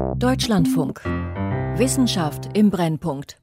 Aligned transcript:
Deutschlandfunk. 0.00 1.02
Wissenschaft 1.76 2.56
im 2.56 2.70
Brennpunkt. 2.70 3.36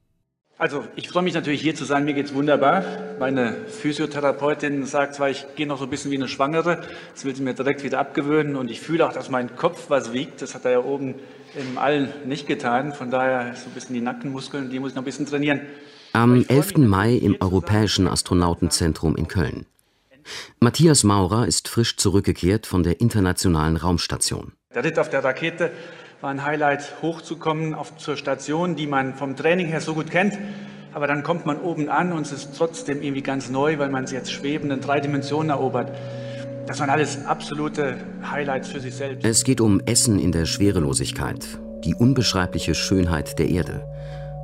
Also, 0.58 0.84
ich 0.96 1.08
freue 1.08 1.22
mich 1.22 1.36
natürlich 1.36 1.62
hier 1.62 1.76
zu 1.76 1.86
sein. 1.86 2.04
Mir 2.06 2.16
geht's 2.16 2.34
wunderbar. 2.34 2.84
Meine 3.20 3.54
Physiotherapeutin 3.68 4.86
sagt 4.86 5.16
zwar, 5.16 5.30
ich 5.30 5.46
gehe 5.56 5.68
noch 5.68 5.78
so 5.78 5.84
ein 5.84 5.90
bisschen 5.92 6.10
wie 6.10 6.16
eine 6.16 6.28
Schwangere. 6.28 6.82
Das 7.14 7.26
will 7.26 7.36
sie 7.36 7.44
mir 7.44 7.54
direkt 7.54 7.84
wieder 7.84 8.00
abgewöhnen. 8.00 8.56
Und 8.56 8.72
ich 8.72 8.80
fühle 8.80 9.08
auch, 9.08 9.14
dass 9.14 9.30
mein 9.30 9.56
Kopf 9.56 9.90
was 9.90 10.14
wiegt. 10.14 10.42
Das 10.42 10.56
hat 10.56 10.66
er 10.66 10.72
ja 10.72 10.80
oben 10.80 11.16
im 11.56 11.78
All 11.78 12.12
nicht 12.26 12.48
getan. 12.48 12.92
Von 12.94 13.12
daher 13.12 13.54
so 13.56 13.70
ein 13.70 13.74
bisschen 13.74 13.94
die 13.94 14.02
Nackenmuskeln, 14.02 14.72
die 14.72 14.80
muss 14.80 14.92
ich 14.92 14.96
noch 14.96 15.04
ein 15.04 15.06
bisschen 15.06 15.28
trainieren. 15.28 15.62
Am 16.14 16.44
11. 16.48 16.78
Mai 16.78 17.14
im 17.14 17.38
Europäischen 17.40 18.08
Astronautenzentrum 18.08 19.16
in 19.16 19.28
Köln. 19.28 19.68
Matthias 20.60 21.04
Maurer 21.04 21.48
ist 21.48 21.68
frisch 21.68 21.98
zurückgekehrt 21.98 22.66
von 22.66 22.84
der 22.84 23.00
Internationalen 23.00 23.78
Raumstation. 23.78 24.54
Der 24.74 24.84
Ritt 24.84 25.00
auf 25.00 25.10
der 25.10 25.24
Rakete 25.24 25.72
war 26.22 26.32
ein 26.32 26.44
Highlight, 26.44 27.02
hochzukommen 27.02 27.74
auf, 27.74 27.96
zur 27.98 28.18
Station, 28.18 28.76
die 28.76 28.88
man 28.88 29.14
vom 29.14 29.36
Training 29.36 29.68
her 29.68 29.82
so 29.82 29.94
gut 29.94 30.10
kennt. 30.10 30.38
Aber 30.94 31.06
dann 31.06 31.22
kommt 31.22 31.46
man 31.46 31.60
oben 31.60 31.90
an 31.90 32.12
und 32.12 32.26
es 32.26 32.32
ist 32.32 32.58
trotzdem 32.58 33.04
irgendwie 33.04 33.22
ganz 33.22 33.50
neu, 33.50 33.78
weil 33.78 33.90
man 33.90 34.06
es 34.06 34.12
jetzt 34.12 34.32
schwebend 34.32 34.74
in 34.74 34.82
drei 34.82 35.00
Dimensionen 35.00 35.52
erobert. 35.52 35.92
Das 36.66 36.80
waren 36.80 36.90
alles 36.90 37.24
absolute 37.26 37.98
Highlights 38.30 38.70
für 38.70 38.80
sich 38.80 38.96
selbst. 38.96 39.24
Es 39.24 39.44
geht 39.44 39.62
um 39.62 39.80
Essen 39.86 40.18
in 40.18 40.32
der 40.32 40.46
Schwerelosigkeit, 40.46 41.46
die 41.84 41.94
unbeschreibliche 41.94 42.74
Schönheit 42.74 43.38
der 43.38 43.50
Erde. 43.50 43.88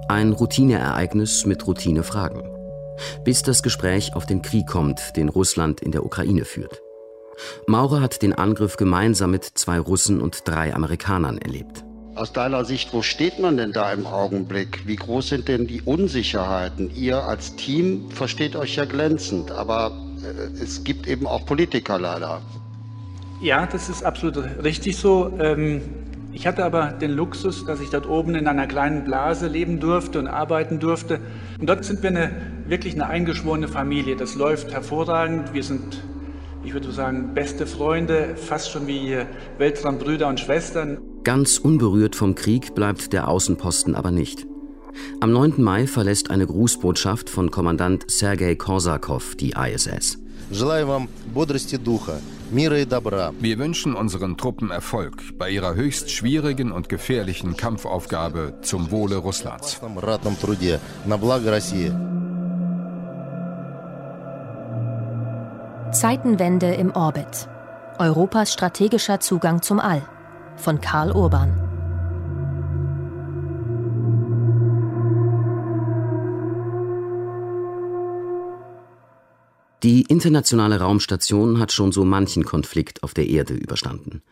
Ein 0.08 0.31
Routineereignis 0.31 1.45
mit 1.45 1.66
Routinefragen. 1.66 2.44
Bis 3.23 3.42
das 3.42 3.64
Gespräch 3.64 4.16
auf 4.16 4.28
den 4.28 4.44
Krieg 4.44 4.67
kommt, 4.67 5.17
den 5.17 5.30
Russland 5.30 5.81
in 5.81 5.92
der 5.92 6.05
Ukraine 6.05 6.45
führt. 6.45 6.84
Maurer 7.68 8.02
hat 8.02 8.22
den 8.22 8.34
Angriff 8.34 8.78
gemeinsam 8.78 9.32
mit 9.32 9.44
zwei 9.44 9.80
Russen 9.80 10.22
und 10.22 10.48
drei 10.48 10.73
Amerikanern 10.73 11.38
erlebt. 11.38 11.84
Aus 12.16 12.32
deiner 12.32 12.64
Sicht, 12.64 12.94
wo 12.94 13.02
steht 13.02 13.40
man 13.40 13.58
denn 13.58 13.72
da 13.72 13.92
im 13.92 14.06
Augenblick? 14.06 14.86
Wie 14.86 14.96
groß 14.96 15.30
sind 15.30 15.48
denn 15.48 15.66
die 15.66 15.81
Unsicherheiten? 15.81 16.92
Ihr 16.95 17.23
als 17.23 17.56
Team 17.56 18.12
versteht 18.12 18.56
euch 18.56 18.75
ja 18.75 18.86
glänzend, 18.86 19.52
aber 19.52 19.92
äh, 20.23 20.62
es 20.62 20.84
gibt 20.84 21.08
eben 21.08 21.25
auch 21.25 21.45
Politiker 21.45 21.98
leider. 21.98 22.42
Ja, 23.42 23.66
das 23.66 23.90
ist 23.90 24.03
absolut 24.03 24.38
richtig 24.64 24.95
so. 24.97 25.34
Ähm, 25.40 25.81
ich 26.31 26.47
hatte 26.47 26.66
aber 26.66 26.88
den 26.92 27.12
Luxus, 27.12 27.66
dass 27.66 27.80
ich 27.80 27.90
dort 27.90 28.08
oben 28.08 28.36
in 28.36 28.47
einer 28.47 28.66
kleinen 28.68 29.03
Blase 29.03 29.47
leben 29.47 29.80
durfte 29.80 30.20
und 30.20 30.28
arbeiten 30.28 30.80
durfte. 30.80 31.20
Und 31.59 31.68
dort 31.68 31.84
sind 31.86 32.02
wir 32.02 32.09
eine, 32.09 32.31
wirklich 32.68 32.94
eine 32.94 33.08
eingeschworene 33.08 33.68
Familie. 33.68 34.16
Das 34.16 34.36
läuft 34.36 34.72
hervorragend. 34.72 35.53
Wir 35.53 35.64
sind 35.64 36.03
ich 36.64 36.73
würde 36.73 36.92
sagen, 36.92 37.33
beste 37.33 37.67
Freunde, 37.67 38.36
fast 38.36 38.72
schon 38.72 38.88
wie 38.88 39.17
Weltraumbrüder 39.58 40.28
und 40.28 40.39
Schwestern. 40.39 41.00
Ganz 41.23 41.58
unberührt 41.58 42.16
vom 42.16 42.36
Krieg 42.36 42.75
bleibt 42.75 43.14
der 43.14 43.28
Außenposten 43.28 43.95
aber 43.95 44.11
nicht. 44.11 44.45
Am 45.22 45.31
9. 45.31 45.56
Mai 45.58 45.88
verlässt 45.88 46.30
eine 46.30 46.45
Grußbotschaft 46.45 47.30
von 47.30 47.50
Kommandant 47.52 48.03
Sergei 48.09 48.56
Korsakow 48.56 49.36
die 49.36 49.52
ISS. 49.52 50.19
Wir 50.50 50.97
wünschen 53.58 53.95
unseren 53.95 54.38
Truppen 54.38 54.69
Erfolg 54.69 55.38
bei 55.39 55.50
ihrer 55.50 55.73
höchst 55.73 56.11
schwierigen 56.11 56.72
und 56.72 56.89
gefährlichen 56.89 57.58
Kampfaufgabe 57.58 58.59
zum 58.61 58.91
Wohle 58.91 59.16
Russlands. 59.16 59.81
Zeitenwende 66.04 66.73
im 66.73 66.92
Orbit. 66.92 67.48
Europas 67.98 68.52
strategischer 68.52 69.22
Zugang 69.22 69.62
zum 69.62 69.80
All 69.80 70.06
von 70.58 70.82
Karl 70.82 71.14
Urban. 71.14 71.54
Die 79.84 80.02
internationale 80.02 80.81
Raumstation 80.81 81.58
hat 81.58 81.72
schon 81.72 81.94
so 81.94 82.03
manchen 82.03 82.44
Konflikt 82.44 83.02
auf 83.03 83.13
der 83.13 83.30
Erde 83.30 83.53
überstanden. 83.53 84.24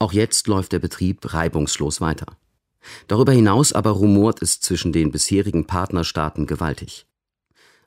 Auch 0.00 0.12
jetzt 0.12 0.48
läuft 0.48 0.72
der 0.72 0.80
Betrieb 0.80 1.32
reibungslos 1.32 2.00
weiter. 2.00 2.26
Darüber 3.06 3.30
hinaus 3.30 3.72
aber 3.72 3.90
rumort 3.90 4.42
es 4.42 4.58
zwischen 4.58 4.92
den 4.92 5.12
bisherigen 5.12 5.68
Partnerstaaten 5.68 6.48
gewaltig. 6.48 7.06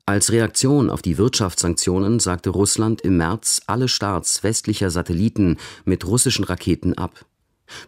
Als 0.08 0.32
Reaktion 0.32 0.92
auf 0.92 1.02
die 1.02 1.18
Wirtschaftssanktionen 1.18 2.20
sagte 2.20 2.52
Russland 2.52 3.02
im 3.02 3.18
März 3.18 3.62
alle 3.66 3.88
Starts 3.88 4.44
westlicher 4.44 4.92
Satelliten 4.92 5.58
mit 5.84 6.06
russischen 6.06 6.46
Raketen 6.46 6.96
ab. 6.96 7.26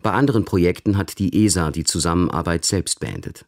Bei 0.02 0.12
anderen 0.14 0.44
Projekten 0.44 0.98
hat 0.98 1.20
die 1.20 1.46
ESA 1.46 1.70
die 1.70 1.84
Zusammenarbeit 1.84 2.66
selbst 2.66 3.00
beendet. 3.00 3.46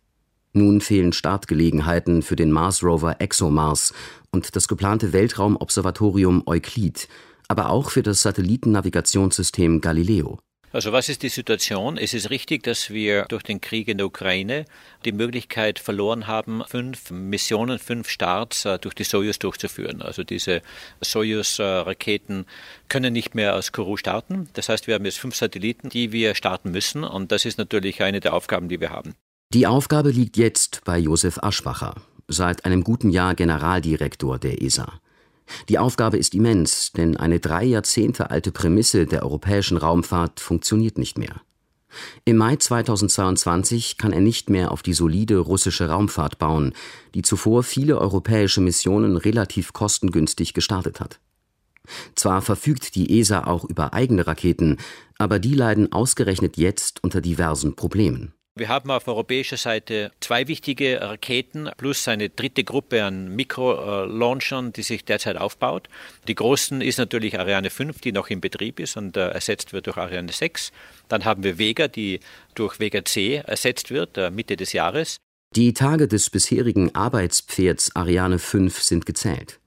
Nun 0.53 0.81
fehlen 0.81 1.13
Startgelegenheiten 1.13 2.21
für 2.21 2.35
den 2.35 2.51
Mars-Rover 2.51 3.19
ExoMars 3.19 3.91
und 4.29 4.55
das 4.55 4.67
geplante 4.67 5.13
Weltraumobservatorium 5.13 6.43
Euklid, 6.45 7.07
aber 7.47 7.69
auch 7.69 7.89
für 7.89 8.03
das 8.03 8.21
Satellitennavigationssystem 8.21 9.81
Galileo. 9.81 10.37
Also 10.71 10.91
was 10.91 11.09
ist 11.09 11.23
die 11.23 11.29
Situation? 11.29 11.97
Es 11.97 12.13
ist 12.13 12.29
richtig, 12.29 12.63
dass 12.63 12.91
wir 12.91 13.25
durch 13.29 13.41
den 13.41 13.59
Krieg 13.59 13.87
in 13.87 13.97
der 13.97 14.05
Ukraine 14.05 14.65
die 15.03 15.11
Möglichkeit 15.11 15.79
verloren 15.79 16.27
haben, 16.27 16.61
fünf 16.67 17.09
Missionen, 17.09 17.79
fünf 17.79 18.07
Starts 18.07 18.65
äh, 18.65 18.77
durch 18.77 18.93
die 18.93 19.03
Soyuz 19.03 19.39
durchzuführen. 19.39 20.03
Also 20.03 20.23
diese 20.23 20.61
Soyuz-Raketen 21.01 22.45
können 22.87 23.13
nicht 23.13 23.33
mehr 23.33 23.55
aus 23.55 23.71
Kourou 23.71 23.97
starten. 23.97 24.49
Das 24.53 24.69
heißt, 24.69 24.85
wir 24.85 24.93
haben 24.93 25.05
jetzt 25.05 25.19
fünf 25.19 25.35
Satelliten, 25.35 25.89
die 25.89 26.11
wir 26.11 26.35
starten 26.35 26.69
müssen. 26.69 27.03
Und 27.03 27.31
das 27.31 27.45
ist 27.45 27.57
natürlich 27.57 28.03
eine 28.03 28.19
der 28.19 28.33
Aufgaben, 28.33 28.69
die 28.69 28.79
wir 28.79 28.91
haben. 28.91 29.15
Die 29.51 29.65
Aufgabe 29.65 30.11
liegt 30.11 30.37
jetzt 30.37 30.81
bei 30.85 30.99
Josef 30.99 31.39
Aschbacher, 31.41 31.95
seit 32.27 32.65
einem 32.65 32.83
guten 32.83 33.09
Jahr 33.09 33.33
Generaldirektor 33.33 34.37
der 34.37 34.61
ESA. 34.61 34.99
Die 35.67 35.79
Aufgabe 35.79 36.17
ist 36.17 36.35
immens, 36.35 36.91
denn 36.91 37.17
eine 37.17 37.39
drei 37.39 37.63
Jahrzehnte 37.63 38.29
alte 38.29 38.51
Prämisse 38.51 39.05
der 39.05 39.23
europäischen 39.23 39.77
Raumfahrt 39.77 40.39
funktioniert 40.39 40.97
nicht 40.97 41.17
mehr. 41.17 41.41
Im 42.25 42.37
Mai 42.37 42.55
2022 42.55 43.97
kann 43.97 44.13
er 44.13 44.21
nicht 44.21 44.49
mehr 44.49 44.71
auf 44.71 44.83
die 44.83 44.93
solide 44.93 45.37
russische 45.37 45.89
Raumfahrt 45.89 46.37
bauen, 46.37 46.73
die 47.15 47.23
zuvor 47.23 47.63
viele 47.63 47.97
europäische 47.97 48.61
Missionen 48.61 49.17
relativ 49.17 49.73
kostengünstig 49.73 50.53
gestartet 50.53 50.99
hat. 50.99 51.19
Zwar 52.15 52.41
verfügt 52.41 52.95
die 52.95 53.19
ESA 53.19 53.45
auch 53.45 53.65
über 53.65 53.93
eigene 53.93 54.27
Raketen, 54.27 54.77
aber 55.17 55.39
die 55.39 55.55
leiden 55.55 55.91
ausgerechnet 55.91 56.57
jetzt 56.57 57.03
unter 57.03 57.21
diversen 57.21 57.75
Problemen. 57.75 58.33
Wir 58.55 58.67
haben 58.67 58.91
auf 58.91 59.07
europäischer 59.07 59.55
Seite 59.55 60.11
zwei 60.19 60.47
wichtige 60.49 60.99
Raketen 61.01 61.69
plus 61.77 62.07
eine 62.07 62.29
dritte 62.29 62.65
Gruppe 62.65 63.03
an 63.05 63.33
Mikro-Launchern, 63.35 64.73
die 64.73 64.83
sich 64.83 65.05
derzeit 65.05 65.37
aufbaut. 65.37 65.87
Die 66.27 66.35
großen 66.35 66.81
ist 66.81 66.97
natürlich 66.97 67.39
Ariane 67.39 67.69
5, 67.69 68.01
die 68.01 68.11
noch 68.11 68.29
in 68.29 68.41
Betrieb 68.41 68.81
ist 68.81 68.97
und 68.97 69.15
äh, 69.15 69.29
ersetzt 69.29 69.71
wird 69.71 69.87
durch 69.87 69.97
Ariane 69.97 70.31
6. 70.31 70.73
Dann 71.07 71.23
haben 71.23 71.43
wir 71.43 71.57
Vega, 71.57 71.87
die 71.87 72.19
durch 72.53 72.79
Vega 72.81 73.05
C 73.05 73.35
ersetzt 73.35 73.91
wird, 73.91 74.17
äh, 74.17 74.29
Mitte 74.29 74.57
des 74.57 74.73
Jahres. 74.73 75.17
Die 75.55 75.73
Tage 75.73 76.07
des 76.07 76.29
bisherigen 76.29 76.93
Arbeitspferds 76.93 77.95
Ariane 77.95 78.39
5 78.39 78.83
sind 78.83 79.05
gezählt. 79.05 79.59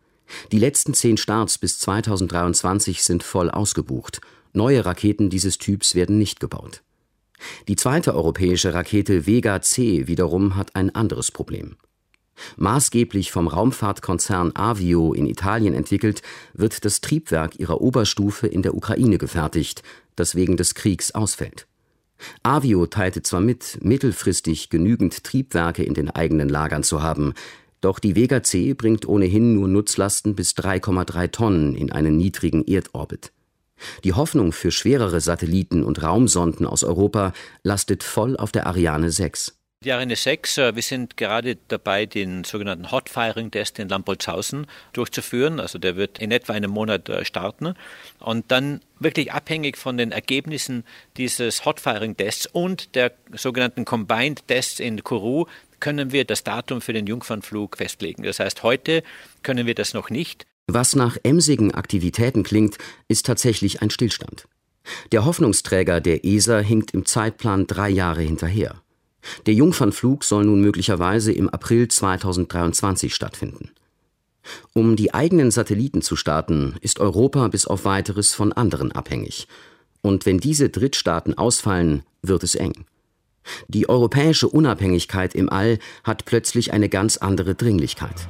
Die 0.52 0.58
letzten 0.58 0.92
zehn 0.94 1.16
Starts 1.16 1.58
bis 1.58 1.78
2023 1.78 3.02
sind 3.02 3.22
voll 3.22 3.50
ausgebucht. 3.50 4.20
Neue 4.52 4.84
Raketen 4.84 5.30
dieses 5.30 5.58
Typs 5.58 5.94
werden 5.94 6.18
nicht 6.18 6.40
gebaut. 6.40 6.82
Die 7.68 7.76
zweite 7.76 8.14
europäische 8.14 8.74
Rakete 8.74 9.26
Vega 9.26 9.60
C 9.60 10.06
wiederum 10.06 10.56
hat 10.56 10.74
ein 10.76 10.94
anderes 10.94 11.30
Problem. 11.30 11.76
Maßgeblich 12.56 13.30
vom 13.30 13.48
Raumfahrtkonzern 13.48 14.52
Avio 14.54 15.12
in 15.12 15.26
Italien 15.26 15.74
entwickelt, 15.74 16.22
wird 16.54 16.84
das 16.84 17.00
Triebwerk 17.00 17.58
ihrer 17.58 17.80
Oberstufe 17.80 18.46
in 18.46 18.62
der 18.62 18.74
Ukraine 18.74 19.18
gefertigt, 19.18 19.82
das 20.16 20.34
wegen 20.34 20.56
des 20.56 20.74
Kriegs 20.74 21.12
ausfällt. 21.12 21.66
Avio 22.42 22.86
teilte 22.86 23.22
zwar 23.22 23.40
mit, 23.40 23.78
mittelfristig 23.82 24.70
genügend 24.70 25.24
Triebwerke 25.24 25.82
in 25.82 25.94
den 25.94 26.08
eigenen 26.10 26.48
Lagern 26.48 26.82
zu 26.82 27.02
haben, 27.02 27.34
doch 27.80 27.98
die 27.98 28.14
Vega 28.14 28.44
C 28.44 28.74
bringt 28.74 29.06
ohnehin 29.06 29.54
nur 29.54 29.66
Nutzlasten 29.66 30.36
bis 30.36 30.52
3,3 30.52 31.32
Tonnen 31.32 31.74
in 31.74 31.90
einen 31.90 32.16
niedrigen 32.16 32.64
Erdorbit. 32.64 33.32
Die 34.04 34.12
Hoffnung 34.12 34.52
für 34.52 34.70
schwerere 34.70 35.20
Satelliten 35.20 35.84
und 35.84 36.02
Raumsonden 36.02 36.66
aus 36.66 36.84
Europa 36.84 37.32
lastet 37.62 38.02
voll 38.02 38.36
auf 38.36 38.52
der 38.52 38.66
Ariane 38.66 39.10
6. 39.10 39.56
Die 39.84 39.90
Ariane 39.90 40.14
6, 40.14 40.58
äh, 40.58 40.76
wir 40.76 40.82
sind 40.82 41.16
gerade 41.16 41.56
dabei, 41.66 42.06
den 42.06 42.44
sogenannten 42.44 42.92
Hot 42.92 43.08
Firing 43.08 43.50
Test 43.50 43.80
in 43.80 43.88
Lambolzhausen 43.88 44.68
durchzuführen. 44.92 45.58
Also 45.58 45.78
der 45.80 45.96
wird 45.96 46.20
in 46.20 46.30
etwa 46.30 46.52
einem 46.52 46.70
Monat 46.70 47.08
äh, 47.08 47.24
starten. 47.24 47.74
Und 48.20 48.52
dann 48.52 48.80
wirklich 49.00 49.32
abhängig 49.32 49.76
von 49.76 49.96
den 49.96 50.12
Ergebnissen 50.12 50.84
dieses 51.16 51.64
Hot 51.64 51.80
Firing 51.80 52.16
Tests 52.16 52.46
und 52.46 52.94
der 52.94 53.12
sogenannten 53.34 53.84
Combined 53.84 54.46
Tests 54.46 54.78
in 54.78 55.02
Kourou 55.02 55.46
können 55.80 56.12
wir 56.12 56.24
das 56.24 56.44
Datum 56.44 56.80
für 56.80 56.92
den 56.92 57.08
Jungfernflug 57.08 57.76
festlegen. 57.76 58.22
Das 58.22 58.38
heißt, 58.38 58.62
heute 58.62 59.02
können 59.42 59.66
wir 59.66 59.74
das 59.74 59.94
noch 59.94 60.10
nicht. 60.10 60.46
Was 60.66 60.94
nach 60.94 61.16
emsigen 61.22 61.72
Aktivitäten 61.72 62.44
klingt, 62.44 62.78
ist 63.08 63.26
tatsächlich 63.26 63.82
ein 63.82 63.90
Stillstand. 63.90 64.46
Der 65.12 65.24
Hoffnungsträger 65.24 66.00
der 66.00 66.24
ESA 66.24 66.58
hinkt 66.58 66.92
im 66.94 67.04
Zeitplan 67.04 67.66
drei 67.66 67.88
Jahre 67.88 68.22
hinterher. 68.22 68.82
Der 69.46 69.54
Jungfernflug 69.54 70.24
soll 70.24 70.44
nun 70.44 70.60
möglicherweise 70.60 71.32
im 71.32 71.48
April 71.48 71.88
2023 71.88 73.14
stattfinden. 73.14 73.70
Um 74.72 74.96
die 74.96 75.14
eigenen 75.14 75.52
Satelliten 75.52 76.02
zu 76.02 76.16
starten, 76.16 76.74
ist 76.80 76.98
Europa 76.98 77.46
bis 77.48 77.66
auf 77.66 77.84
weiteres 77.84 78.32
von 78.32 78.52
anderen 78.52 78.90
abhängig. 78.90 79.46
Und 80.00 80.26
wenn 80.26 80.38
diese 80.38 80.68
Drittstaaten 80.68 81.38
ausfallen, 81.38 82.02
wird 82.22 82.42
es 82.42 82.56
eng. 82.56 82.84
Die 83.68 83.88
europäische 83.88 84.48
Unabhängigkeit 84.48 85.34
im 85.34 85.48
All 85.48 85.78
hat 86.02 86.24
plötzlich 86.24 86.72
eine 86.72 86.88
ganz 86.88 87.16
andere 87.16 87.54
Dringlichkeit. 87.54 88.28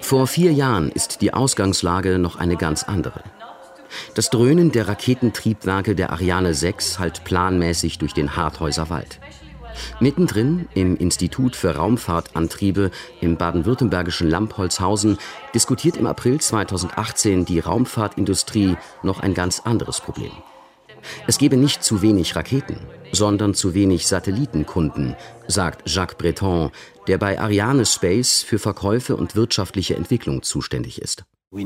Vor 0.00 0.26
vier 0.26 0.52
Jahren 0.52 0.90
ist 0.90 1.20
die 1.20 1.34
Ausgangslage 1.34 2.18
noch 2.18 2.36
eine 2.36 2.56
ganz 2.56 2.84
andere. 2.84 3.22
Das 4.14 4.30
Dröhnen 4.30 4.72
der 4.72 4.88
Raketentriebwerke 4.88 5.94
der 5.94 6.10
Ariane 6.10 6.54
6 6.54 6.98
hallt 6.98 7.24
planmäßig 7.24 7.98
durch 7.98 8.14
den 8.14 8.36
Harthäuser 8.36 8.90
Wald. 8.90 9.20
Mittendrin 10.00 10.68
im 10.74 10.96
Institut 10.96 11.54
für 11.54 11.76
Raumfahrtantriebe 11.76 12.90
im 13.20 13.36
baden-württembergischen 13.36 14.28
Lampholzhausen 14.28 15.18
diskutiert 15.54 15.96
im 15.96 16.06
April 16.06 16.40
2018 16.40 17.44
die 17.44 17.60
Raumfahrtindustrie 17.60 18.76
noch 19.02 19.20
ein 19.20 19.34
ganz 19.34 19.60
anderes 19.60 20.00
Problem. 20.00 20.32
Es 21.26 21.38
gebe 21.38 21.56
nicht 21.56 21.84
zu 21.84 22.02
wenig 22.02 22.34
Raketen, 22.36 22.78
sondern 23.12 23.54
zu 23.54 23.74
wenig 23.74 24.06
Satellitenkunden, 24.06 25.14
sagt 25.46 25.88
Jacques 25.88 26.16
Breton, 26.16 26.70
der 27.06 27.18
bei 27.18 27.38
Ariane 27.38 27.86
Space 27.86 28.42
für 28.42 28.58
Verkäufe 28.58 29.16
und 29.16 29.36
wirtschaftliche 29.36 29.96
Entwicklung 29.96 30.42
zuständig 30.42 31.00
ist. 31.00 31.24
Wir 31.52 31.64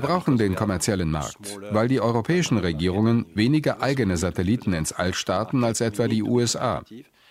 brauchen 0.00 0.36
den 0.36 0.54
kommerziellen 0.54 1.10
Markt, 1.10 1.58
weil 1.70 1.88
die 1.88 2.00
europäischen 2.00 2.58
Regierungen 2.58 3.26
weniger 3.34 3.80
eigene 3.80 4.16
Satelliten 4.16 4.72
ins 4.72 4.92
All 4.92 5.14
starten 5.14 5.64
als 5.64 5.80
etwa 5.80 6.08
die 6.08 6.22
USA. 6.22 6.82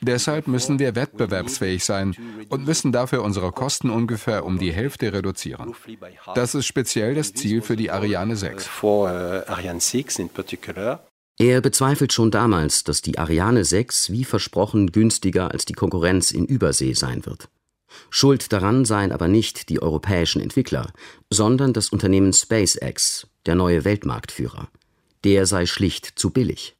Deshalb 0.01 0.47
müssen 0.47 0.79
wir 0.79 0.95
wettbewerbsfähig 0.95 1.85
sein 1.85 2.15
und 2.49 2.65
müssen 2.65 2.91
dafür 2.91 3.23
unsere 3.23 3.51
Kosten 3.51 3.91
ungefähr 3.91 4.45
um 4.45 4.57
die 4.57 4.73
Hälfte 4.73 5.13
reduzieren. 5.13 5.75
Das 6.33 6.55
ist 6.55 6.65
speziell 6.65 7.13
das 7.13 7.33
Ziel 7.33 7.61
für 7.61 7.75
die 7.75 7.91
Ariane 7.91 8.35
6. 8.35 8.67
Er 11.37 11.61
bezweifelt 11.61 12.13
schon 12.13 12.29
damals, 12.29 12.83
dass 12.83 13.01
die 13.01 13.17
Ariane 13.17 13.65
6 13.65 14.11
wie 14.11 14.25
versprochen 14.25 14.91
günstiger 14.91 15.51
als 15.51 15.65
die 15.65 15.73
Konkurrenz 15.73 16.31
in 16.31 16.45
Übersee 16.45 16.93
sein 16.93 17.25
wird. 17.25 17.49
Schuld 18.09 18.53
daran 18.53 18.85
seien 18.85 19.11
aber 19.11 19.27
nicht 19.27 19.69
die 19.69 19.81
europäischen 19.81 20.41
Entwickler, 20.41 20.91
sondern 21.29 21.73
das 21.73 21.89
Unternehmen 21.89 22.33
SpaceX, 22.33 23.27
der 23.45 23.55
neue 23.55 23.83
Weltmarktführer. 23.83 24.69
Der 25.23 25.45
sei 25.45 25.65
schlicht 25.65 26.13
zu 26.15 26.29
billig. 26.29 26.75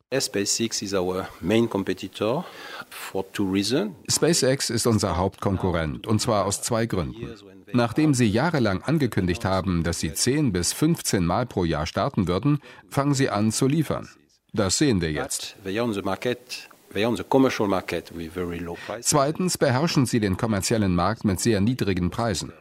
SpaceX 4.10 4.70
ist 4.70 4.86
unser 4.86 5.16
Hauptkonkurrent, 5.16 6.06
und 6.06 6.20
zwar 6.20 6.46
aus 6.46 6.62
zwei 6.62 6.86
Gründen. 6.86 7.34
Nachdem 7.72 8.14
sie 8.14 8.28
jahrelang 8.28 8.82
angekündigt 8.82 9.46
haben, 9.46 9.84
dass 9.84 10.02
sie 10.02 10.14
10 10.14 10.52
bis 10.52 10.74
15 10.74 11.26
Mal 11.26 11.46
pro 11.46 11.64
Jahr 11.64 11.86
starten 11.86 12.28
würden, 12.28 12.60
fangen 12.90 13.14
sie 13.14 13.30
an 13.30 13.54
zu 13.54 13.68
liefern. 13.68 14.10
Das 14.54 14.78
sehen 14.78 15.00
wir 15.02 15.12
jetzt. 15.12 15.56
Zweitens 19.02 19.58
beherrschen 19.58 20.06
sie 20.06 20.20
den 20.20 20.38
kommerziellen 20.38 20.96
Markt 20.96 21.24
mit 21.24 21.40
sehr 21.40 21.62
niedrigen 21.62 22.10
Preisen. 22.10 22.52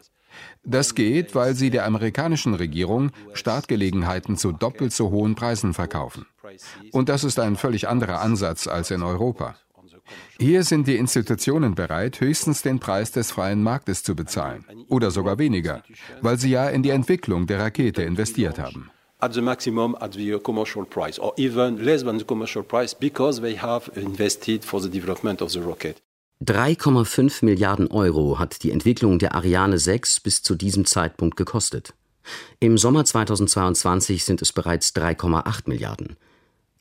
Das 0.63 0.95
geht, 0.95 1.35
weil 1.35 1.55
sie 1.55 1.71
der 1.71 1.87
amerikanischen 1.87 2.55
Regierung 2.55 3.11
Startgelegenheiten 3.33 4.37
zu 4.37 4.53
doppelt 4.53 4.93
so 4.93 5.11
hohen 5.11 5.35
Preisen 5.35 5.75
verkaufen. 5.75 6.27
Und 6.93 7.09
das 7.09 7.25
ist 7.25 7.41
ein 7.41 7.57
völlig 7.57 7.89
anderer 7.89 8.21
Ansatz 8.21 8.69
als 8.69 8.91
in 8.93 9.03
Europa. 9.03 9.57
Hier 10.39 10.65
sind 10.65 10.87
die 10.87 10.97
Institutionen 10.97 11.75
bereit, 11.75 12.21
höchstens 12.21 12.63
den 12.63 12.79
Preis 12.79 13.11
des 13.13 13.31
freien 13.31 13.63
Marktes 13.63 14.03
zu 14.03 14.15
bezahlen 14.15 14.65
oder 14.89 15.11
sogar 15.11 15.39
weniger, 15.39 15.83
weil 16.21 16.39
sie 16.39 16.51
ja 16.51 16.69
in 16.69 16.83
die 16.83 16.91
Entwicklung 16.91 17.47
der 17.47 17.61
Rakete 17.61 18.03
investiert 18.03 18.59
haben 18.59 18.91
at 19.21 19.33
the 19.33 19.41
maximum 19.41 19.97
at 20.01 20.13
the 20.13 20.39
commercial 20.39 20.85
price, 20.85 21.19
or 21.19 21.33
even 21.37 21.85
less 21.85 22.03
than 22.03 22.19
the 22.19 22.25
commercial 22.25 22.63
price, 22.63 22.95
because 22.95 23.41
they 23.41 23.57
have 23.57 23.91
invested 23.97 24.65
for 24.65 24.81
the 24.81 24.89
development 24.89 25.41
of 25.43 25.51
the 25.51 25.61
rocket. 25.61 26.01
3,5 26.43 27.45
Milliarden 27.45 27.91
Euro 27.91 28.39
hat 28.39 28.63
die 28.63 28.71
Entwicklung 28.71 29.19
der 29.19 29.35
Ariane 29.35 29.79
6 29.79 30.21
bis 30.21 30.43
zu 30.43 30.55
diesem 30.55 30.87
Zeitpunkt 30.87 31.37
gekostet. 31.37 31.93
Im 32.61 32.79
Sommer 32.79 33.05
2022 33.05 34.25
sind 34.25 34.41
es 34.41 34.53
bereits 34.53 34.95
3,8 34.95 35.63
Milliarden. 35.67 36.17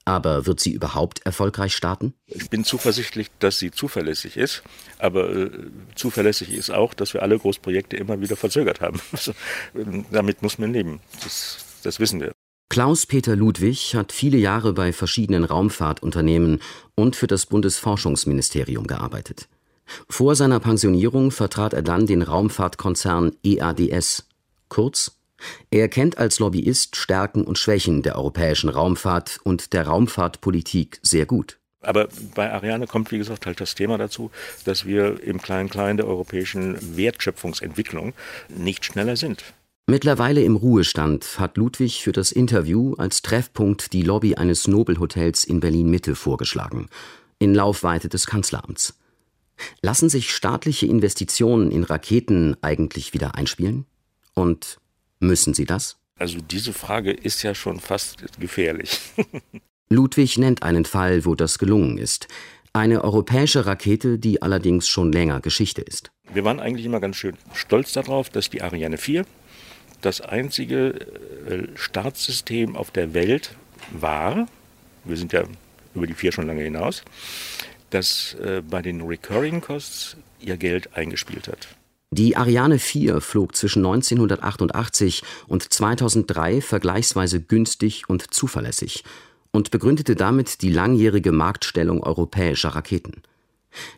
Aber 0.05 0.45
wird 0.45 0.59
sie 0.59 0.71
überhaupt 0.71 1.25
erfolgreich 1.25 1.75
starten? 1.75 2.13
Ich 2.25 2.49
bin 2.49 2.63
zuversichtlich, 2.63 3.29
dass 3.39 3.59
sie 3.59 3.69
zuverlässig 3.69 4.37
ist. 4.37 4.63
Aber 4.97 5.29
äh, 5.29 5.51
zuverlässig 5.93 6.51
ist 6.51 6.71
auch, 6.71 6.93
dass 6.93 7.13
wir 7.13 7.21
alle 7.21 7.37
Großprojekte 7.37 7.97
immer 7.97 8.19
wieder 8.21 8.35
verzögert 8.35 8.81
haben. 8.81 8.99
Also, 9.11 9.31
äh, 9.75 10.03
damit 10.09 10.41
muss 10.41 10.57
man 10.57 10.73
leben. 10.73 11.01
Das 11.21 11.57
das 11.81 11.99
wissen 11.99 12.19
wir. 12.19 12.33
Klaus-Peter 12.69 13.35
Ludwig 13.35 13.95
hat 13.95 14.11
viele 14.11 14.37
Jahre 14.37 14.73
bei 14.73 14.93
verschiedenen 14.93 15.43
Raumfahrtunternehmen 15.43 16.61
und 16.95 17.15
für 17.15 17.25
das 17.25 17.47
Bundesforschungsministerium 17.47 18.85
gearbeitet. 18.85 19.47
Vor 20.07 20.35
seiner 20.35 20.59
Pensionierung 20.59 21.31
vertrat 21.31 21.73
er 21.73 21.81
dann 21.81 22.05
den 22.05 22.21
Raumfahrtkonzern 22.21 23.35
EADS. 23.43 24.27
Kurz, 24.67 25.19
er 25.71 25.87
kennt 25.89 26.19
als 26.19 26.37
Lobbyist 26.37 26.95
Stärken 26.95 27.43
und 27.43 27.57
Schwächen 27.57 28.03
der 28.03 28.17
europäischen 28.17 28.69
Raumfahrt 28.69 29.39
und 29.43 29.73
der 29.73 29.87
Raumfahrtpolitik 29.87 30.99
sehr 31.01 31.25
gut. 31.25 31.57
Aber 31.81 32.09
bei 32.35 32.51
Ariane 32.51 32.87
kommt, 32.87 33.11
wie 33.11 33.17
gesagt, 33.17 33.45
halt 33.45 33.61
das 33.61 33.73
Thema 33.73 33.97
dazu, 33.97 34.31
dass 34.65 34.85
wir 34.85 35.23
im 35.23 35.41
Klein-Klein 35.41 35.95
der 35.97 36.07
europäischen 36.07 36.97
Wertschöpfungsentwicklung 36.97 38.13
nicht 38.49 38.83
schneller 38.83 39.15
sind. 39.15 39.43
Mittlerweile 39.89 40.43
im 40.43 40.55
Ruhestand 40.55 41.39
hat 41.39 41.57
Ludwig 41.57 42.03
für 42.03 42.11
das 42.11 42.31
Interview 42.31 42.93
als 42.99 43.23
Treffpunkt 43.23 43.91
die 43.91 44.03
Lobby 44.03 44.35
eines 44.35 44.67
Nobelhotels 44.67 45.43
in 45.43 45.61
Berlin-Mitte 45.61 46.13
vorgeschlagen, 46.13 46.89
in 47.39 47.55
Laufweite 47.55 48.07
des 48.07 48.27
Kanzleramts. 48.27 48.99
Lassen 49.81 50.07
sich 50.07 50.31
staatliche 50.31 50.85
Investitionen 50.85 51.71
in 51.71 51.83
Raketen 51.83 52.55
eigentlich 52.61 53.15
wieder 53.15 53.33
einspielen? 53.33 53.85
Und 54.35 54.77
müssen 55.19 55.55
sie 55.55 55.65
das? 55.65 55.97
Also 56.19 56.37
diese 56.39 56.71
Frage 56.71 57.11
ist 57.11 57.41
ja 57.41 57.55
schon 57.55 57.79
fast 57.79 58.39
gefährlich. 58.39 58.99
Ludwig 59.89 60.37
nennt 60.37 60.61
einen 60.61 60.85
Fall, 60.85 61.25
wo 61.25 61.33
das 61.33 61.57
gelungen 61.57 61.97
ist. 61.97 62.27
Eine 62.73 63.03
europäische 63.03 63.65
Rakete, 63.65 64.19
die 64.19 64.43
allerdings 64.43 64.87
schon 64.87 65.11
länger 65.11 65.41
Geschichte 65.41 65.81
ist. 65.81 66.11
Wir 66.31 66.45
waren 66.45 66.59
eigentlich 66.59 66.85
immer 66.85 66.99
ganz 66.99 67.15
schön 67.15 67.35
stolz 67.55 67.93
darauf, 67.93 68.29
dass 68.29 68.51
die 68.51 68.61
Ariane 68.61 68.99
4 68.99 69.25
das 70.01 70.21
einzige 70.21 70.89
äh, 71.47 71.67
Startsystem 71.75 72.75
auf 72.75 72.91
der 72.91 73.13
Welt 73.13 73.55
war, 73.91 74.47
wir 75.03 75.17
sind 75.17 75.33
ja 75.33 75.43
über 75.95 76.07
die 76.07 76.13
vier 76.13 76.31
schon 76.31 76.47
lange 76.47 76.63
hinaus, 76.63 77.03
das 77.89 78.35
äh, 78.35 78.61
bei 78.61 78.81
den 78.81 79.01
Recurring 79.01 79.61
Costs 79.61 80.17
ihr 80.39 80.57
Geld 80.57 80.95
eingespielt 80.95 81.47
hat. 81.47 81.67
Die 82.11 82.35
Ariane 82.35 82.79
4 82.79 83.21
flog 83.21 83.55
zwischen 83.55 83.85
1988 83.85 85.21
und 85.47 85.71
2003 85.71 86.61
vergleichsweise 86.61 87.39
günstig 87.39 88.09
und 88.09 88.33
zuverlässig 88.33 89.03
und 89.51 89.69
begründete 89.69 90.15
damit 90.15 90.61
die 90.61 90.71
langjährige 90.71 91.31
Marktstellung 91.31 92.01
europäischer 92.01 92.69
Raketen. 92.69 93.21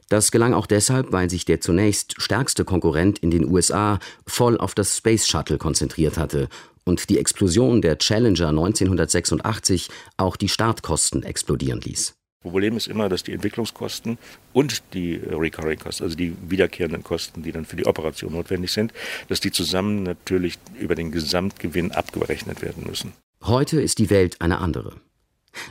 Das 0.09 0.31
gelang 0.31 0.53
auch 0.53 0.65
deshalb, 0.65 1.11
weil 1.11 1.29
sich 1.29 1.45
der 1.45 1.61
zunächst 1.61 2.21
stärkste 2.21 2.65
Konkurrent 2.65 3.19
in 3.19 3.31
den 3.31 3.49
USA 3.49 3.99
voll 4.27 4.57
auf 4.57 4.75
das 4.75 4.97
Space 4.97 5.27
Shuttle 5.27 5.57
konzentriert 5.57 6.17
hatte 6.17 6.49
und 6.83 7.09
die 7.09 7.17
Explosion 7.17 7.81
der 7.81 7.97
Challenger 7.97 8.49
1986 8.49 9.89
auch 10.17 10.35
die 10.35 10.49
Startkosten 10.49 11.23
explodieren 11.23 11.81
ließ. 11.81 12.15
Problem 12.41 12.75
ist 12.75 12.87
immer, 12.87 13.07
dass 13.07 13.21
die 13.21 13.33
Entwicklungskosten 13.33 14.17
und 14.51 14.81
die 14.93 15.15
Recurring 15.15 15.77
Costs, 15.77 16.01
also 16.01 16.15
die 16.15 16.35
wiederkehrenden 16.49 17.03
Kosten, 17.03 17.43
die 17.43 17.51
dann 17.51 17.65
für 17.65 17.75
die 17.75 17.85
Operation 17.85 18.33
notwendig 18.33 18.71
sind, 18.71 18.93
dass 19.27 19.39
die 19.41 19.51
zusammen 19.51 20.01
natürlich 20.01 20.57
über 20.79 20.95
den 20.95 21.11
Gesamtgewinn 21.11 21.91
abgerechnet 21.91 22.63
werden 22.63 22.83
müssen. 22.87 23.13
Heute 23.43 23.79
ist 23.79 23.99
die 23.99 24.09
Welt 24.09 24.41
eine 24.41 24.57
andere. 24.57 24.95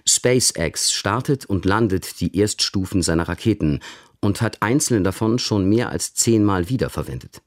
SpaceX 0.06 0.92
startet 0.92 1.46
und 1.46 1.64
landet 1.64 2.20
die 2.20 2.36
Erststufen 2.36 3.02
seiner 3.02 3.28
Raketen 3.28 3.80
und 4.20 4.42
hat 4.42 4.62
einzelne 4.62 5.02
davon 5.02 5.38
schon 5.38 5.68
mehr 5.68 5.90
als 5.90 6.14
zehnmal 6.14 6.68
wiederverwendet. 6.68 7.42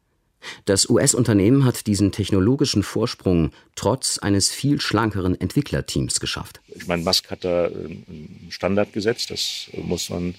Das 0.66 0.90
US-Unternehmen 0.90 1.64
hat 1.64 1.88
diesen 1.88 2.12
technologischen 2.12 2.84
Vorsprung 2.84 3.52
trotz 3.76 4.18
eines 4.18 4.52
viel 4.52 4.82
schlankeren 4.82 5.40
Entwicklerteams 5.40 6.20
geschafft. 6.20 6.62
Ich 6.68 6.88
meine, 6.88 7.04
Musk 7.04 7.32
hat 7.32 7.46
da 7.46 7.66
einen 7.66 8.48
Standard 8.50 8.92
gesetzt, 8.94 9.32
das 9.32 9.70
muss 9.74 10.10
man 10.10 10.36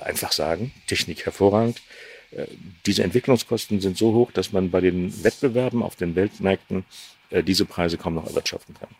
einfach 0.00 0.32
sagen. 0.32 0.72
Technik 0.86 1.24
hervorragend. 1.24 1.82
Äh, 2.30 2.46
diese 2.86 3.02
Entwicklungskosten 3.02 3.80
sind 3.80 3.96
so 3.96 4.12
hoch, 4.12 4.32
dass 4.32 4.52
man 4.52 4.70
bei 4.70 4.80
den 4.80 5.24
Wettbewerben 5.24 5.82
auf 5.82 5.96
den 5.96 6.14
Weltmärkten 6.14 6.84
äh, 7.30 7.42
diese 7.42 7.64
Preise 7.64 7.96
kaum 7.96 8.14
noch 8.14 8.26
erwirtschaften 8.26 8.74
kann. 8.74 8.90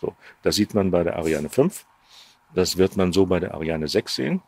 So, 0.00 0.14
das 0.42 0.56
sieht 0.56 0.74
man 0.74 0.90
bei 0.90 1.02
der 1.02 1.16
Ariane 1.16 1.48
5. 1.48 1.84
Das 2.54 2.76
wird 2.76 2.96
man 2.96 3.12
so 3.12 3.26
bei 3.26 3.40
der 3.40 3.54
Ariane 3.54 3.88
6 3.88 4.14
sehen. 4.14 4.42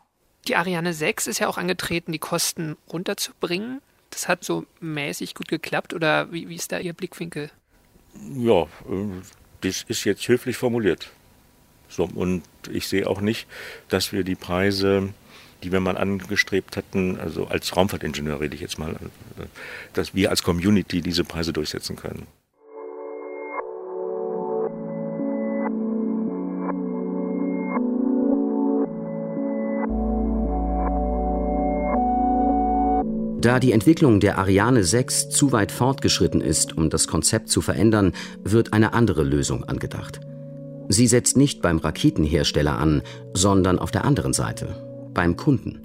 Die 0.47 0.55
Ariane 0.55 0.93
6 0.93 1.27
ist 1.27 1.39
ja 1.39 1.47
auch 1.47 1.57
angetreten, 1.57 2.11
die 2.11 2.19
Kosten 2.19 2.77
runterzubringen. 2.91 3.81
Das 4.09 4.27
hat 4.27 4.43
so 4.43 4.65
mäßig 4.79 5.35
gut 5.35 5.47
geklappt 5.47 5.93
oder 5.93 6.31
wie, 6.31 6.49
wie 6.49 6.55
ist 6.55 6.71
da 6.71 6.79
Ihr 6.79 6.93
Blickwinkel? 6.93 7.51
Ja, 8.35 8.63
äh, 8.63 8.67
das 9.61 9.83
ist 9.83 10.03
jetzt 10.03 10.27
höflich 10.27 10.57
formuliert. 10.57 11.11
So, 11.87 12.05
und 12.05 12.43
ich 12.71 12.87
sehe 12.87 13.07
auch 13.07 13.21
nicht, 13.21 13.47
dass 13.89 14.11
wir 14.11 14.23
die 14.23 14.35
Preise, 14.35 15.13
die 15.63 15.71
wir 15.71 15.79
mal 15.79 15.97
angestrebt 15.97 16.75
hatten, 16.77 17.19
also 17.19 17.47
als 17.47 17.75
Raumfahrtingenieur 17.75 18.39
rede 18.39 18.55
ich 18.55 18.61
jetzt 18.61 18.79
mal, 18.79 18.93
äh, 18.93 19.45
dass 19.93 20.15
wir 20.15 20.29
als 20.29 20.43
Community 20.43 21.01
diese 21.01 21.23
Preise 21.23 21.53
durchsetzen 21.53 21.95
können. 21.95 22.27
Da 33.41 33.59
die 33.59 33.71
Entwicklung 33.71 34.19
der 34.19 34.37
Ariane 34.37 34.83
6 34.83 35.29
zu 35.29 35.51
weit 35.51 35.71
fortgeschritten 35.71 36.41
ist, 36.41 36.77
um 36.77 36.91
das 36.91 37.07
Konzept 37.07 37.49
zu 37.49 37.61
verändern, 37.61 38.13
wird 38.43 38.71
eine 38.71 38.93
andere 38.93 39.23
Lösung 39.23 39.63
angedacht. 39.63 40.19
Sie 40.89 41.07
setzt 41.07 41.37
nicht 41.37 41.59
beim 41.59 41.79
Raketenhersteller 41.79 42.77
an, 42.77 43.01
sondern 43.33 43.79
auf 43.79 43.89
der 43.89 44.05
anderen 44.05 44.33
Seite, 44.33 44.75
beim 45.15 45.37
Kunden. 45.37 45.81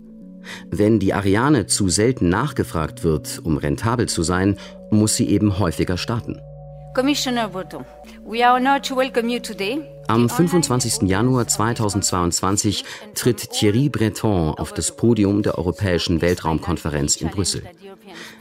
Wenn 0.70 0.98
die 0.98 1.14
Ariane 1.14 1.66
zu 1.66 1.88
selten 1.88 2.28
nachgefragt 2.28 3.04
wird, 3.04 3.40
um 3.42 3.56
rentabel 3.56 4.06
zu 4.06 4.22
sein, 4.22 4.58
muss 4.90 5.16
sie 5.16 5.30
eben 5.30 5.58
häufiger 5.58 5.96
starten. 5.96 6.38
Commissioner 6.94 7.48
Breton, 7.48 7.86
we 8.26 8.46
are 8.46 8.58
honored 8.60 8.84
to 8.84 8.94
welcome 8.94 9.32
you 9.32 9.40
today. 9.40 9.80
Am 10.08 10.28
25. 10.28 11.08
Januar 11.08 11.48
2022 11.48 12.84
tritt 13.14 13.50
Thierry 13.50 13.88
Breton 13.88 14.54
auf 14.56 14.72
das 14.72 14.96
Podium 14.96 15.42
der 15.42 15.58
Europäischen 15.58 16.20
Weltraumkonferenz 16.20 17.16
in 17.16 17.28
Brüssel. 17.30 17.64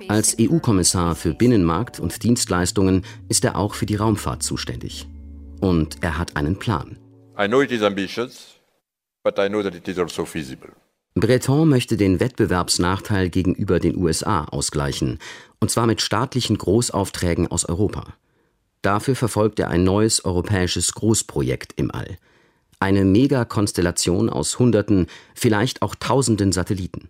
Als 0.08 0.38
EU-Kommissar 0.40 1.16
für 1.16 1.34
Binnenmarkt 1.34 2.00
und 2.00 2.22
Dienstleistungen 2.22 3.04
ist 3.30 3.44
er 3.46 3.56
auch 3.56 3.74
für 3.74 3.88
die 3.88 3.96
Raumfahrt 3.96 4.44
zuständig. 4.44 5.08
Und 5.60 6.04
er 6.04 6.20
hat 6.20 6.36
einen 6.36 6.60
Plan. 6.60 6.98
Also 7.34 7.64
Breton 11.18 11.70
möchte 11.70 11.98
den 11.98 12.20
Wettbewerbsnachteil 12.20 13.30
gegenüber 13.30 13.80
den 13.80 13.98
USA 13.98 14.44
ausgleichen, 14.44 15.20
und 15.60 15.72
zwar 15.72 15.88
mit 15.88 16.02
staatlichen 16.02 16.58
Großaufträgen 16.58 17.48
aus 17.48 17.66
Europa. 17.66 18.14
Dafür 18.86 19.16
verfolgt 19.16 19.60
er 19.60 19.70
ein 19.70 19.84
neues 19.84 20.26
europäisches 20.26 20.94
Großprojekt 20.94 21.74
im 21.76 21.90
All. 21.90 22.20
Eine 22.80 23.04
Megakonstellation 23.04 24.30
aus 24.30 24.60
Hunderten, 24.60 25.08
vielleicht 25.34 25.82
auch 25.82 25.96
Tausenden 25.96 26.52
Satelliten. 26.52 27.10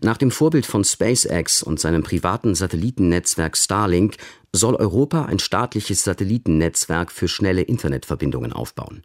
Nach 0.00 0.16
dem 0.16 0.30
Vorbild 0.30 0.64
von 0.64 0.84
SpaceX 0.84 1.62
und 1.62 1.78
seinem 1.78 2.02
privaten 2.02 2.54
Satellitennetzwerk 2.54 3.58
Starlink 3.58 4.16
soll 4.54 4.74
Europa 4.74 5.26
ein 5.26 5.38
staatliches 5.38 6.02
Satellitennetzwerk 6.02 7.12
für 7.12 7.28
schnelle 7.28 7.60
Internetverbindungen 7.60 8.54
aufbauen. 8.54 9.02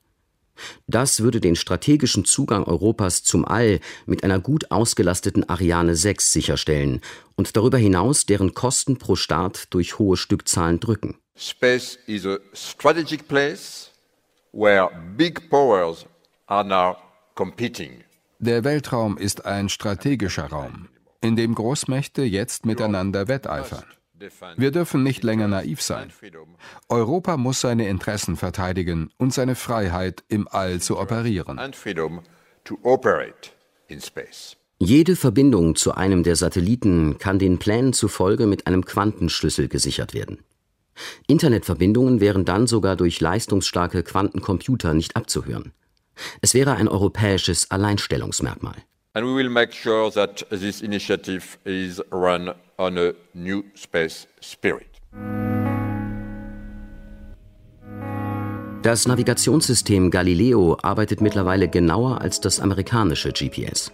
Das 0.88 1.22
würde 1.22 1.40
den 1.40 1.56
strategischen 1.56 2.26
Zugang 2.26 2.64
Europas 2.64 3.24
zum 3.24 3.46
All 3.46 3.80
mit 4.06 4.24
einer 4.24 4.40
gut 4.40 4.72
ausgelasteten 4.72 5.48
Ariane 5.48 5.96
6 5.96 6.32
sicherstellen 6.32 7.02
und 7.36 7.56
darüber 7.56 7.78
hinaus 7.78 8.26
deren 8.26 8.54
Kosten 8.54 8.98
pro 8.98 9.16
Start 9.16 9.74
durch 9.74 10.00
hohe 10.00 10.18
Stückzahlen 10.18 10.80
drücken. 10.80 11.18
Space 11.36 11.98
is 12.08 12.26
a 12.26 12.38
strategic 12.54 13.28
place 13.28 13.92
where 14.52 14.90
big 15.18 15.50
powers 15.50 16.06
are 16.48 16.66
now 16.66 16.98
competing. 17.36 18.04
Der 18.40 18.64
Weltraum 18.64 19.18
ist 19.18 19.46
ein 19.46 19.70
strategischer 19.70 20.48
Raum, 20.48 20.90
in 21.22 21.36
dem 21.36 21.56
Großmächte 21.56 22.24
jetzt 22.24 22.66
miteinander 22.66 23.28
wetteifern. 23.28 23.86
Wir 24.58 24.72
dürfen 24.72 25.04
nicht 25.04 25.24
länger 25.24 25.48
naiv 25.48 25.82
sein. 25.82 26.12
Europa 26.90 27.38
muss 27.38 27.62
seine 27.62 27.88
Interessen 27.88 28.36
verteidigen 28.36 29.12
und 29.18 29.34
seine 29.34 29.56
Freiheit, 29.56 30.24
im 30.28 30.48
All 30.48 30.80
zu 30.80 31.00
operieren. 31.00 31.60
Jede 34.80 35.16
Verbindung 35.16 35.76
zu 35.76 35.94
einem 35.94 36.24
der 36.24 36.36
Satelliten 36.36 37.18
kann 37.20 37.40
den 37.40 37.60
Plänen 37.60 37.94
zufolge 37.94 38.48
mit 38.48 38.68
einem 38.68 38.84
Quantenschlüssel 38.86 39.68
gesichert 39.68 40.14
werden. 40.14 40.44
Internetverbindungen 41.28 42.20
wären 42.20 42.46
dann 42.46 42.68
sogar 42.68 42.96
durch 42.96 43.22
leistungsstarke 43.22 44.04
Quantencomputer 44.04 44.94
nicht 44.94 45.16
abzuhören. 45.16 45.74
Es 46.42 46.54
wäre 46.54 46.76
ein 46.76 46.88
europäisches 46.88 47.72
Alleinstellungsmerkmal. 47.72 48.76
And 49.14 49.26
we 49.26 49.36
will 49.36 49.50
make 49.50 49.74
sure 49.74 50.10
that 50.12 50.46
this 50.50 50.82
initiative 50.82 51.58
is 51.66 52.02
run 52.12 52.54
on 52.82 52.98
a 52.98 53.14
new 53.34 53.64
space 53.76 54.28
spirit. 54.42 54.88
Das 58.82 59.08
Navigationssystem 59.08 60.10
Galileo 60.10 60.76
arbeitet 60.82 61.22
mittlerweile 61.22 61.68
genauer 61.68 62.20
als 62.20 62.42
das 62.42 62.60
amerikanische 62.60 63.32
GPS. 63.32 63.92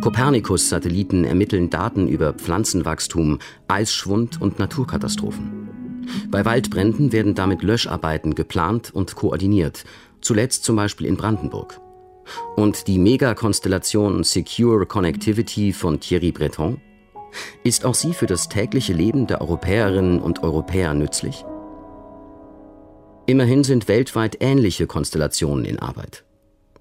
Copernicus-Satelliten 0.00 1.24
ermitteln 1.24 1.68
Daten 1.68 2.08
über 2.08 2.32
Pflanzenwachstum, 2.32 3.40
Eisschwund 3.68 4.40
und 4.40 4.58
Naturkatastrophen. 4.58 5.68
Bei 6.30 6.46
Waldbränden 6.46 7.12
werden 7.12 7.34
damit 7.34 7.62
Löscharbeiten 7.62 8.34
geplant 8.34 8.90
und 8.94 9.16
koordiniert, 9.16 9.84
zuletzt 10.22 10.64
zum 10.64 10.76
Beispiel 10.76 11.06
in 11.06 11.18
Brandenburg. 11.18 11.78
Und 12.56 12.86
die 12.86 12.98
Megakonstellation 12.98 14.24
Secure 14.24 14.86
Connectivity 14.86 15.74
von 15.74 16.00
Thierry 16.00 16.32
Breton? 16.32 16.80
Ist 17.64 17.84
auch 17.84 17.94
sie 17.94 18.12
für 18.12 18.26
das 18.26 18.48
tägliche 18.48 18.92
Leben 18.92 19.26
der 19.26 19.40
Europäerinnen 19.40 20.20
und 20.20 20.42
Europäer 20.42 20.94
nützlich? 20.94 21.44
Immerhin 23.26 23.64
sind 23.64 23.88
weltweit 23.88 24.36
ähnliche 24.40 24.86
Konstellationen 24.86 25.64
in 25.64 25.78
Arbeit. 25.78 26.24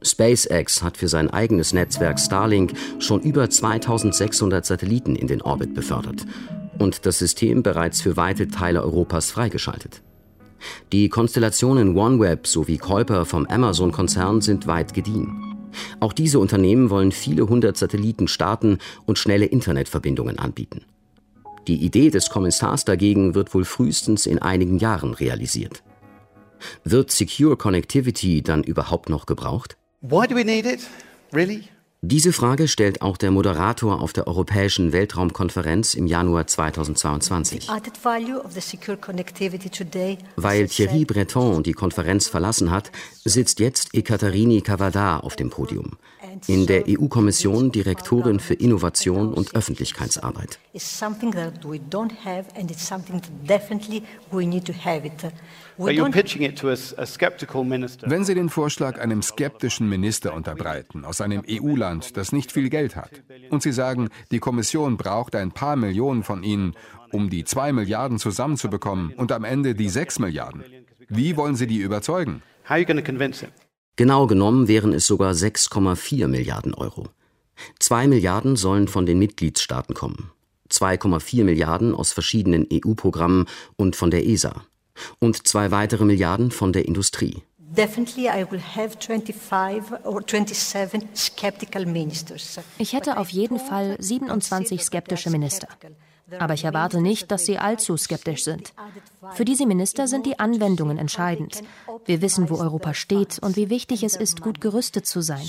SpaceX 0.04 0.84
hat 0.84 0.98
für 0.98 1.08
sein 1.08 1.30
eigenes 1.32 1.74
Netzwerk 1.74 2.20
Starlink 2.20 2.74
schon 3.00 3.22
über 3.22 3.50
2600 3.50 4.66
Satelliten 4.66 5.16
in 5.16 5.28
den 5.28 5.42
Orbit 5.42 5.74
befördert 5.74 6.26
und 6.78 7.06
das 7.06 7.20
System 7.20 7.64
bereits 7.64 8.02
für 8.02 8.18
weite 8.18 8.48
Teile 8.48 8.84
Europas 8.84 9.32
freigeschaltet. 9.32 10.02
Die 10.92 11.10
Konstellationen 11.10 11.98
OneWeb 11.98 12.48
sowie 12.48 12.78
Kuiper 12.78 13.26
vom 13.26 13.46
Amazon-Konzern 13.46 14.42
sind 14.42 14.68
weit 14.68 14.94
gediehen. 14.94 15.45
Auch 16.06 16.14
diese 16.14 16.38
Unternehmen 16.38 16.92
wollen 16.92 17.12
viele 17.12 17.50
hundert 17.50 17.78
Satelliten 17.78 18.28
starten 18.28 18.78
und 19.08 19.18
schnelle 19.18 19.48
Internetverbindungen 19.48 20.38
anbieten. 20.38 20.86
Die 21.68 21.84
Idee 21.84 22.12
des 22.12 22.30
Kommissars 22.30 22.86
dagegen 22.86 23.34
wird 23.34 23.56
wohl 23.56 23.66
frühestens 23.66 24.28
in 24.28 24.38
einigen 24.38 24.78
Jahren 24.78 25.16
realisiert. 25.16 25.82
Wird 26.84 27.10
Secure 27.10 27.58
Connectivity 27.58 28.44
dann 28.44 28.64
überhaupt 28.64 29.10
noch 29.10 29.26
gebraucht? 29.26 29.78
Why 30.02 30.28
do 30.28 30.36
we 30.36 30.46
need 30.46 30.68
it? 30.68 30.82
Really? 31.34 31.64
Diese 32.08 32.34
Frage 32.34 32.68
stellt 32.68 33.02
auch 33.02 33.18
der 33.18 33.32
Moderator 33.32 34.00
auf 34.00 34.14
der 34.14 34.28
Europäischen 34.28 34.94
Weltraumkonferenz 34.94 35.96
im 35.96 36.06
Januar 36.06 36.46
2022. 36.46 37.68
Weil 40.36 40.68
Thierry 40.68 41.06
Breton 41.06 41.64
die 41.64 41.74
Konferenz 41.74 42.28
verlassen 42.28 42.70
hat, 42.70 42.92
sitzt 43.24 43.60
jetzt 43.60 43.96
Ekaterini 43.96 44.62
Cavada 44.62 45.18
auf 45.18 45.36
dem 45.36 45.50
Podium, 45.50 45.94
in 46.46 46.68
der 46.68 46.84
EU-Kommission 46.88 47.72
Direktorin 47.72 48.40
für 48.40 48.54
Innovation 48.54 49.34
und 49.34 49.56
Öffentlichkeitsarbeit. 49.56 50.60
Wenn 55.78 56.24
Sie 58.24 58.34
den 58.34 58.50
Vorschlag 58.50 59.00
einem 59.00 59.22
skeptischen 59.22 59.90
Minister 59.90 60.34
unterbreiten, 60.34 61.04
aus 61.04 61.20
einem 61.20 61.44
EU-Land, 61.50 62.16
das 62.16 62.32
nicht 62.32 62.54
viel 62.54 62.70
Geld 62.70 62.96
hat, 62.96 63.12
und 63.50 63.62
Sie 63.62 63.74
sagen, 63.74 64.08
die 64.32 64.40
Kommission 64.40 64.96
braucht 64.96 65.36
ein 65.36 65.52
paar 65.52 65.76
Millionen 65.76 66.24
von 66.24 66.44
Ihnen, 66.44 66.76
um 67.12 67.30
die 67.30 67.44
zwei 67.44 67.74
Milliarden 67.74 68.20
zusammenzubekommen 68.20 69.14
und 69.14 69.32
am 69.32 69.44
Ende 69.44 69.76
die 69.76 69.90
sechs 69.90 70.18
Milliarden, 70.18 70.64
wie 71.10 71.36
wollen 71.36 71.56
Sie 71.56 71.68
die 71.68 71.80
überzeugen? 71.80 72.42
Genau 73.98 74.28
genommen 74.28 74.68
wären 74.68 74.94
es 74.94 75.06
sogar 75.06 75.34
6,4 75.34 76.28
Milliarden 76.28 76.74
Euro. 76.74 77.08
Zwei 77.80 78.08
Milliarden 78.08 78.56
sollen 78.56 78.88
von 78.88 79.06
den 79.06 79.20
Mitgliedstaaten 79.20 79.94
kommen. 79.94 80.32
2,4 80.70 81.44
Milliarden 81.44 81.94
aus 81.94 82.12
verschiedenen 82.12 82.68
EU-Programmen 82.72 83.46
und 83.78 83.96
von 83.96 84.10
der 84.10 84.26
ESA 84.26 84.66
und 85.20 85.48
zwei 85.48 85.72
weitere 85.72 86.06
Milliarden 86.06 86.52
von 86.52 86.74
der 86.74 86.86
Industrie. 86.86 87.44
Ich 92.78 92.94
hätte 92.94 93.18
auf 93.18 93.30
jeden 93.30 93.60
Fall 93.60 93.96
27 94.00 94.84
skeptische 94.84 95.30
Minister. 95.30 95.68
Aber 96.40 96.54
ich 96.54 96.64
erwarte 96.64 97.02
nicht, 97.02 97.32
dass 97.32 97.46
sie 97.46 97.58
allzu 97.58 97.98
skeptisch 97.98 98.44
sind. 98.44 98.74
Für 99.34 99.46
diese 99.46 99.66
Minister 99.66 100.08
sind 100.08 100.26
die 100.26 100.40
Anwendungen 100.40 100.98
entscheidend. 100.98 101.62
Wir 102.06 102.22
wissen, 102.22 102.50
wo 102.50 102.56
Europa 102.56 102.94
steht 102.94 103.40
und 103.40 103.56
wie 103.58 103.70
wichtig 103.70 104.04
es 104.04 104.16
ist, 104.16 104.42
gut 104.42 104.62
gerüstet 104.62 105.06
zu 105.06 105.22
sein. 105.22 105.46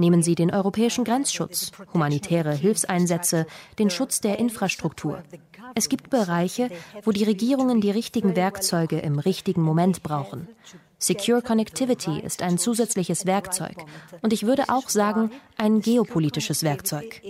Nehmen 0.00 0.22
Sie 0.22 0.34
den 0.34 0.50
europäischen 0.50 1.04
Grenzschutz, 1.04 1.72
humanitäre 1.92 2.54
Hilfseinsätze, 2.54 3.46
den 3.78 3.90
Schutz 3.90 4.22
der 4.22 4.38
Infrastruktur. 4.38 5.22
Es 5.74 5.90
gibt 5.90 6.08
Bereiche, 6.08 6.70
wo 7.04 7.12
die 7.12 7.24
Regierungen 7.24 7.82
die 7.82 7.90
richtigen 7.90 8.34
Werkzeuge 8.34 8.98
im 8.98 9.18
richtigen 9.18 9.60
Moment 9.60 10.02
brauchen. 10.02 10.48
Secure 10.98 11.42
Connectivity 11.42 12.18
ist 12.18 12.40
ein 12.40 12.56
zusätzliches 12.56 13.26
Werkzeug 13.26 13.76
und 14.22 14.32
ich 14.32 14.46
würde 14.46 14.70
auch 14.70 14.88
sagen, 14.88 15.30
ein 15.58 15.82
geopolitisches 15.82 16.62
Werkzeug. 16.62 17.20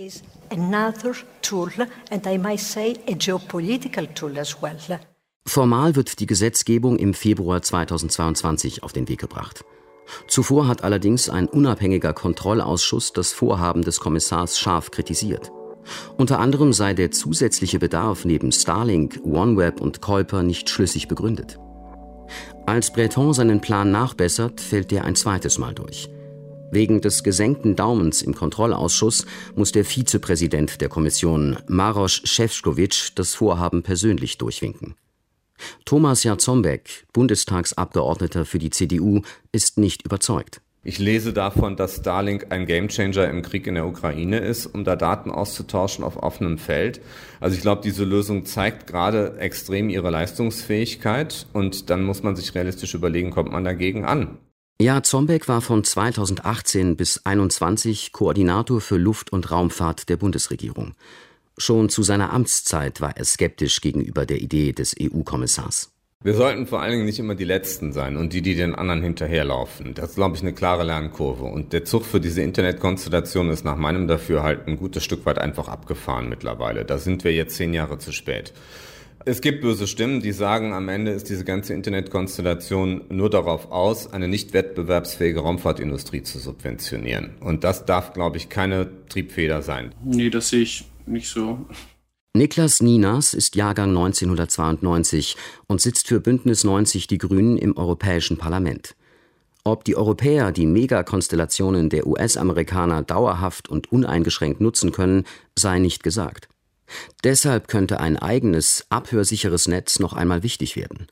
Formal 5.45 5.95
wird 5.97 6.19
die 6.21 6.25
Gesetzgebung 6.25 6.97
im 6.97 7.13
Februar 7.13 7.61
2022 7.61 8.83
auf 8.83 8.93
den 8.93 9.09
Weg 9.09 9.19
gebracht. 9.19 9.65
Zuvor 10.27 10.67
hat 10.67 10.83
allerdings 10.83 11.29
ein 11.29 11.47
unabhängiger 11.47 12.13
Kontrollausschuss 12.13 13.13
das 13.13 13.31
Vorhaben 13.31 13.83
des 13.83 13.99
Kommissars 13.99 14.59
scharf 14.59 14.91
kritisiert. 14.91 15.51
Unter 16.17 16.39
anderem 16.39 16.73
sei 16.73 16.93
der 16.93 17.11
zusätzliche 17.11 17.79
Bedarf 17.79 18.25
neben 18.25 18.51
Starlink, 18.51 19.19
OneWeb 19.23 19.81
und 19.81 20.01
Kuiper 20.01 20.43
nicht 20.43 20.69
schlüssig 20.69 21.07
begründet. 21.07 21.57
Als 22.65 22.93
Breton 22.93 23.33
seinen 23.33 23.61
Plan 23.61 23.91
nachbessert, 23.91 24.61
fällt 24.61 24.91
der 24.91 25.05
ein 25.05 25.15
zweites 25.15 25.57
Mal 25.57 25.73
durch. 25.73 26.09
Wegen 26.71 27.01
des 27.01 27.23
gesenkten 27.23 27.75
Daumens 27.75 28.21
im 28.21 28.33
Kontrollausschuss 28.33 29.25
muss 29.55 29.73
der 29.73 29.83
Vizepräsident 29.83 30.79
der 30.79 30.87
Kommission, 30.87 31.57
Maros 31.67 32.21
Šefčovič, 32.23 33.13
das 33.15 33.33
Vorhaben 33.35 33.83
persönlich 33.83 34.37
durchwinken. 34.37 34.95
Thomas 35.85 36.23
Jarzombeck, 36.23 37.05
Bundestagsabgeordneter 37.13 38.45
für 38.45 38.59
die 38.59 38.69
CDU, 38.69 39.21
ist 39.51 39.77
nicht 39.77 40.05
überzeugt. 40.05 40.61
Ich 40.83 40.97
lese 40.97 41.31
davon, 41.31 41.75
dass 41.75 41.97
Starlink 41.97 42.47
ein 42.49 42.65
Gamechanger 42.65 43.29
im 43.29 43.43
Krieg 43.43 43.67
in 43.67 43.75
der 43.75 43.85
Ukraine 43.85 44.39
ist, 44.39 44.65
um 44.65 44.83
da 44.83 44.95
Daten 44.95 45.29
auszutauschen 45.29 46.03
auf 46.03 46.17
offenem 46.17 46.57
Feld. 46.57 47.01
Also 47.39 47.55
ich 47.55 47.61
glaube, 47.61 47.83
diese 47.83 48.03
Lösung 48.03 48.45
zeigt 48.45 48.87
gerade 48.87 49.37
extrem 49.37 49.89
ihre 49.89 50.09
Leistungsfähigkeit 50.09 51.45
und 51.53 51.91
dann 51.91 52.03
muss 52.03 52.23
man 52.23 52.35
sich 52.35 52.55
realistisch 52.55 52.95
überlegen, 52.95 53.29
kommt 53.29 53.51
man 53.51 53.63
dagegen 53.63 54.05
an. 54.05 54.39
Ja, 54.81 55.03
Zombeck 55.03 55.47
war 55.47 55.61
von 55.61 55.83
2018 55.83 56.95
bis 56.95 57.21
2021 57.21 58.11
Koordinator 58.11 58.81
für 58.81 58.97
Luft- 58.97 59.31
und 59.31 59.51
Raumfahrt 59.51 60.09
der 60.09 60.17
Bundesregierung. 60.17 60.95
Schon 61.57 61.89
zu 61.89 62.03
seiner 62.03 62.33
Amtszeit 62.33 63.01
war 63.01 63.15
er 63.17 63.25
skeptisch 63.25 63.81
gegenüber 63.81 64.25
der 64.25 64.41
Idee 64.41 64.71
des 64.71 64.95
EU-Kommissars. 64.99 65.91
Wir 66.23 66.35
sollten 66.35 66.67
vor 66.67 66.81
allen 66.81 66.91
Dingen 66.91 67.05
nicht 67.05 67.17
immer 67.17 67.33
die 67.33 67.45
Letzten 67.45 67.93
sein 67.93 68.15
und 68.15 68.31
die, 68.33 68.43
die 68.43 68.53
den 68.53 68.75
anderen 68.75 69.01
hinterherlaufen. 69.01 69.95
Das 69.95 70.11
ist, 70.11 70.15
glaube 70.17 70.35
ich, 70.35 70.43
eine 70.43 70.53
klare 70.53 70.83
Lernkurve. 70.83 71.45
Und 71.45 71.73
der 71.73 71.83
Zug 71.83 72.05
für 72.05 72.19
diese 72.19 72.43
Internetkonstellation 72.43 73.49
ist 73.49 73.65
nach 73.65 73.75
meinem 73.75 74.07
Dafürhalten 74.07 74.73
ein 74.73 74.77
gutes 74.77 75.03
Stück 75.03 75.25
weit 75.25 75.39
einfach 75.39 75.67
abgefahren 75.67 76.29
mittlerweile. 76.29 76.85
Da 76.85 76.99
sind 76.99 77.23
wir 77.23 77.33
jetzt 77.33 77.55
zehn 77.55 77.73
Jahre 77.73 77.97
zu 77.97 78.11
spät. 78.11 78.53
Es 79.25 79.41
gibt 79.41 79.61
böse 79.61 79.87
Stimmen, 79.87 80.21
die 80.21 80.31
sagen, 80.31 80.73
am 80.73 80.89
Ende 80.89 81.11
ist 81.11 81.29
diese 81.29 81.43
ganze 81.43 81.73
Internetkonstellation 81.73 83.01
nur 83.09 83.29
darauf 83.31 83.71
aus, 83.71 84.11
eine 84.11 84.27
nicht 84.27 84.53
wettbewerbsfähige 84.53 85.39
Raumfahrtindustrie 85.39 86.21
zu 86.21 86.37
subventionieren. 86.37 87.31
Und 87.39 87.63
das 87.63 87.85
darf, 87.85 88.13
glaube 88.13 88.37
ich, 88.37 88.49
keine 88.49 88.89
Triebfeder 89.09 89.63
sein. 89.63 89.93
Nee, 90.03 90.29
das 90.29 90.49
sehe 90.49 90.61
ich 90.61 90.85
nicht 91.11 91.29
so. 91.29 91.65
Niklas 92.33 92.81
Ninas 92.81 93.33
ist 93.33 93.55
Jahrgang 93.55 93.89
1992 93.89 95.35
und 95.67 95.81
sitzt 95.81 96.07
für 96.07 96.21
Bündnis 96.21 96.63
90 96.63 97.07
Die 97.07 97.17
Grünen 97.17 97.57
im 97.57 97.75
Europäischen 97.75 98.37
Parlament. 98.37 98.95
Ob 99.63 99.83
die 99.83 99.95
Europäer 99.95 100.51
die 100.51 100.65
Megakonstellationen 100.65 101.89
der 101.89 102.07
US-Amerikaner 102.07 103.03
dauerhaft 103.03 103.69
und 103.69 103.91
uneingeschränkt 103.91 104.61
nutzen 104.61 104.91
können, 104.91 105.25
sei 105.57 105.79
nicht 105.79 106.03
gesagt. 106.03 106.47
Deshalb 107.23 107.67
könnte 107.67 107.99
ein 107.99 108.17
eigenes, 108.17 108.85
abhörsicheres 108.89 109.67
Netz 109.67 109.99
noch 109.99 110.13
einmal 110.13 110.41
wichtig 110.41 110.75
werden. 110.75 111.07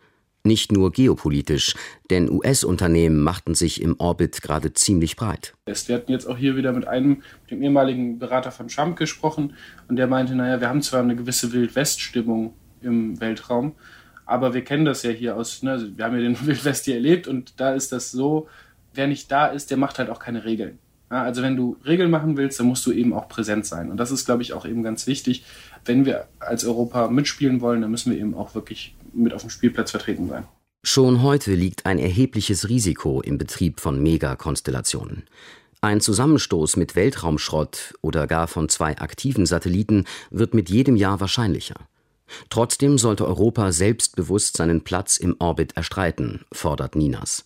Nicht 0.46 0.72
nur 0.72 0.92
geopolitisch, 0.92 1.76
denn 2.10 2.30
US-Unternehmen 2.30 3.20
machten 3.20 3.56
sich 3.56 3.82
im 3.82 3.96
Orbit 4.00 4.42
gerade 4.42 4.74
ziemlich 4.74 5.18
breit. 5.18 5.54
Wir 5.66 5.96
hatten 5.96 6.12
jetzt 6.12 6.28
auch 6.28 6.38
hier 6.38 6.56
wieder 6.56 6.72
mit 6.72 6.88
einem, 6.88 7.24
dem 7.52 7.62
ehemaligen 7.62 8.20
Berater 8.20 8.52
von 8.52 8.70
Trump 8.70 8.98
gesprochen 8.98 9.54
und 9.90 9.98
der 9.98 10.08
meinte, 10.08 10.36
naja, 10.36 10.62
wir 10.62 10.70
haben 10.70 10.82
zwar 10.82 11.02
eine 11.02 11.18
gewisse 11.18 11.52
Wild-West-Stimmung 11.52 12.54
im 12.82 13.20
Weltraum, 13.20 13.74
aber 14.26 14.54
wir 14.54 14.64
kennen 14.64 14.86
das 14.86 15.04
ja 15.04 15.12
hier 15.12 15.36
aus, 15.36 15.62
ne, 15.62 15.72
also 15.72 15.98
wir 15.98 16.06
haben 16.06 16.16
ja 16.16 16.22
den 16.22 16.38
Wild-West 16.46 16.86
hier 16.86 16.96
erlebt 16.96 17.28
und 17.28 17.60
da 17.60 17.74
ist 17.74 17.92
das 17.92 18.12
so, 18.12 18.48
wer 18.94 19.08
nicht 19.08 19.30
da 19.30 19.48
ist, 19.48 19.72
der 19.72 19.78
macht 19.78 20.00
halt 20.00 20.10
auch 20.10 20.20
keine 20.20 20.46
Regeln. 20.46 20.80
Ja, 21.12 21.24
also 21.24 21.42
wenn 21.42 21.58
du 21.58 21.76
Regeln 21.86 22.12
machen 22.12 22.38
willst, 22.38 22.60
dann 22.60 22.68
musst 22.68 22.86
du 22.86 22.92
eben 22.92 23.14
auch 23.14 23.28
präsent 23.28 23.66
sein. 23.66 23.90
Und 23.90 23.98
das 23.98 24.12
ist, 24.12 24.26
glaube 24.26 24.44
ich, 24.44 24.54
auch 24.54 24.66
eben 24.66 24.84
ganz 24.84 25.08
wichtig. 25.08 25.44
Wenn 25.84 26.06
wir 26.06 26.28
als 26.40 26.66
Europa 26.66 27.10
mitspielen 27.10 27.62
wollen, 27.62 27.82
dann 27.82 27.90
müssen 27.90 28.12
wir 28.12 28.20
eben 28.20 28.36
auch 28.36 28.54
wirklich 28.54 28.96
mit 29.14 29.34
auf 29.34 29.42
dem 29.42 29.50
Spielplatz 29.50 29.92
vertreten 29.92 30.28
sein. 30.28 30.46
Schon 30.84 31.22
heute 31.24 31.54
liegt 31.54 31.86
ein 31.86 32.00
erhebliches 32.00 32.70
Risiko 32.70 33.22
im 33.22 33.38
Betrieb 33.38 33.82
von 33.82 34.02
Megakonstellationen. 34.02 35.24
Ein 35.82 36.02
Zusammenstoß 36.02 36.78
mit 36.78 36.96
Weltraumschrott 36.96 37.94
oder 38.02 38.28
gar 38.28 38.48
von 38.48 38.70
zwei 38.70 38.98
aktiven 38.98 39.46
Satelliten 39.46 40.06
wird 40.30 40.54
mit 40.54 40.70
jedem 40.70 40.96
Jahr 40.96 41.20
wahrscheinlicher. 41.20 41.76
Trotzdem 42.50 42.98
sollte 42.98 43.26
Europa 43.26 43.72
selbstbewusst 43.72 44.58
seinen 44.58 44.82
Platz 44.82 45.18
im 45.18 45.36
Orbit 45.40 45.76
erstreiten, 45.76 46.46
fordert 46.52 46.96
Ninas. 46.96 47.46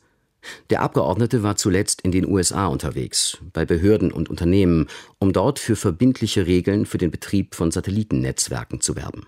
Der 0.70 0.82
Abgeordnete 0.82 1.42
war 1.42 1.56
zuletzt 1.56 2.02
in 2.02 2.12
den 2.12 2.28
USA 2.28 2.68
unterwegs, 2.68 3.38
bei 3.54 3.66
Behörden 3.66 4.12
und 4.12 4.30
Unternehmen, 4.30 4.88
um 5.20 5.32
dort 5.32 5.60
für 5.60 5.76
verbindliche 5.76 6.46
Regeln 6.46 6.86
für 6.86 6.98
den 6.98 7.12
Betrieb 7.12 7.56
von 7.56 7.72
Satellitennetzwerken 7.72 8.82
zu 8.82 8.96
werben. 8.96 9.26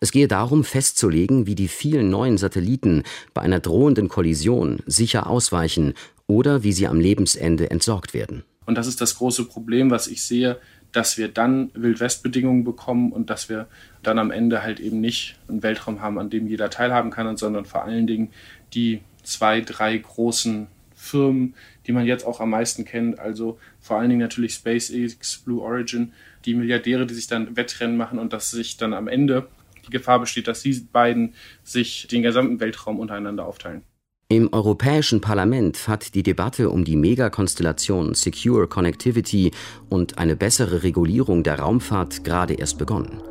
Es 0.00 0.12
gehe 0.12 0.28
darum, 0.28 0.64
festzulegen, 0.64 1.46
wie 1.46 1.54
die 1.54 1.68
vielen 1.68 2.10
neuen 2.10 2.38
Satelliten 2.38 3.02
bei 3.34 3.42
einer 3.42 3.60
drohenden 3.60 4.08
Kollision 4.08 4.80
sicher 4.86 5.28
ausweichen 5.28 5.94
oder 6.26 6.62
wie 6.62 6.72
sie 6.72 6.88
am 6.88 7.00
Lebensende 7.00 7.70
entsorgt 7.70 8.14
werden. 8.14 8.44
Und 8.66 8.76
das 8.76 8.86
ist 8.86 9.00
das 9.00 9.16
große 9.16 9.44
Problem, 9.44 9.90
was 9.90 10.08
ich 10.08 10.22
sehe, 10.22 10.58
dass 10.92 11.18
wir 11.18 11.28
dann 11.28 11.70
Wildwestbedingungen 11.74 12.64
bekommen 12.64 13.12
und 13.12 13.30
dass 13.30 13.48
wir 13.48 13.68
dann 14.02 14.18
am 14.18 14.30
Ende 14.30 14.62
halt 14.62 14.80
eben 14.80 15.00
nicht 15.00 15.36
einen 15.48 15.62
Weltraum 15.62 16.00
haben, 16.00 16.18
an 16.18 16.30
dem 16.30 16.46
jeder 16.46 16.70
teilhaben 16.70 17.10
kann, 17.10 17.36
sondern 17.36 17.64
vor 17.64 17.84
allen 17.84 18.06
Dingen 18.06 18.30
die 18.72 19.02
zwei, 19.22 19.60
drei 19.60 19.96
großen 19.98 20.68
Firmen, 20.94 21.54
die 21.86 21.92
man 21.92 22.06
jetzt 22.06 22.26
auch 22.26 22.40
am 22.40 22.50
meisten 22.50 22.84
kennt, 22.84 23.18
also 23.18 23.58
vor 23.80 23.98
allen 23.98 24.08
Dingen 24.08 24.20
natürlich 24.20 24.54
SpaceX, 24.54 25.38
Blue 25.38 25.62
Origin, 25.62 26.12
die 26.44 26.54
Milliardäre, 26.54 27.06
die 27.06 27.14
sich 27.14 27.26
dann 27.26 27.56
Wettrennen 27.56 27.96
machen 27.96 28.18
und 28.18 28.32
dass 28.32 28.50
sich 28.50 28.76
dann 28.76 28.94
am 28.94 29.06
Ende 29.08 29.48
die 29.86 29.90
Gefahr 29.90 30.20
besteht, 30.20 30.48
dass 30.48 30.62
die 30.62 30.74
beiden 30.92 31.34
sich 31.62 32.08
den 32.08 32.22
gesamten 32.22 32.60
Weltraum 32.60 32.98
untereinander 33.00 33.46
aufteilen. 33.46 33.82
Im 34.28 34.52
Europäischen 34.52 35.20
Parlament 35.20 35.86
hat 35.86 36.16
die 36.16 36.24
Debatte 36.24 36.70
um 36.70 36.84
die 36.84 36.96
Megakonstellation 36.96 38.14
Secure 38.14 38.66
Connectivity 38.66 39.52
und 39.88 40.18
eine 40.18 40.34
bessere 40.34 40.82
Regulierung 40.82 41.44
der 41.44 41.60
Raumfahrt 41.60 42.24
gerade 42.24 42.54
erst 42.54 42.76
begonnen. 42.76 43.22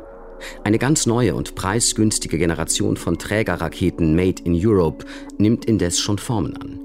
Eine 0.64 0.78
ganz 0.78 1.04
neue 1.04 1.34
und 1.34 1.54
preisgünstige 1.54 2.38
Generation 2.38 2.96
von 2.96 3.18
Trägerraketen 3.18 4.16
Made 4.16 4.42
in 4.44 4.54
Europe 4.54 5.04
nimmt 5.36 5.66
indes 5.66 6.00
schon 6.00 6.16
Formen 6.16 6.56
an. 6.56 6.80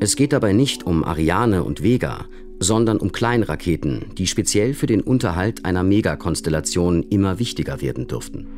Es 0.00 0.16
geht 0.16 0.32
dabei 0.32 0.52
nicht 0.52 0.84
um 0.84 1.04
Ariane 1.04 1.62
und 1.62 1.84
Vega, 1.84 2.26
sondern 2.58 2.98
um 2.98 3.12
Kleinraketen, 3.12 4.06
die 4.16 4.26
speziell 4.26 4.74
für 4.74 4.86
den 4.86 5.02
Unterhalt 5.02 5.64
einer 5.64 5.82
Megakonstellation 5.82 7.04
immer 7.04 7.38
wichtiger 7.38 7.80
werden 7.80 8.08
dürften. 8.08 8.55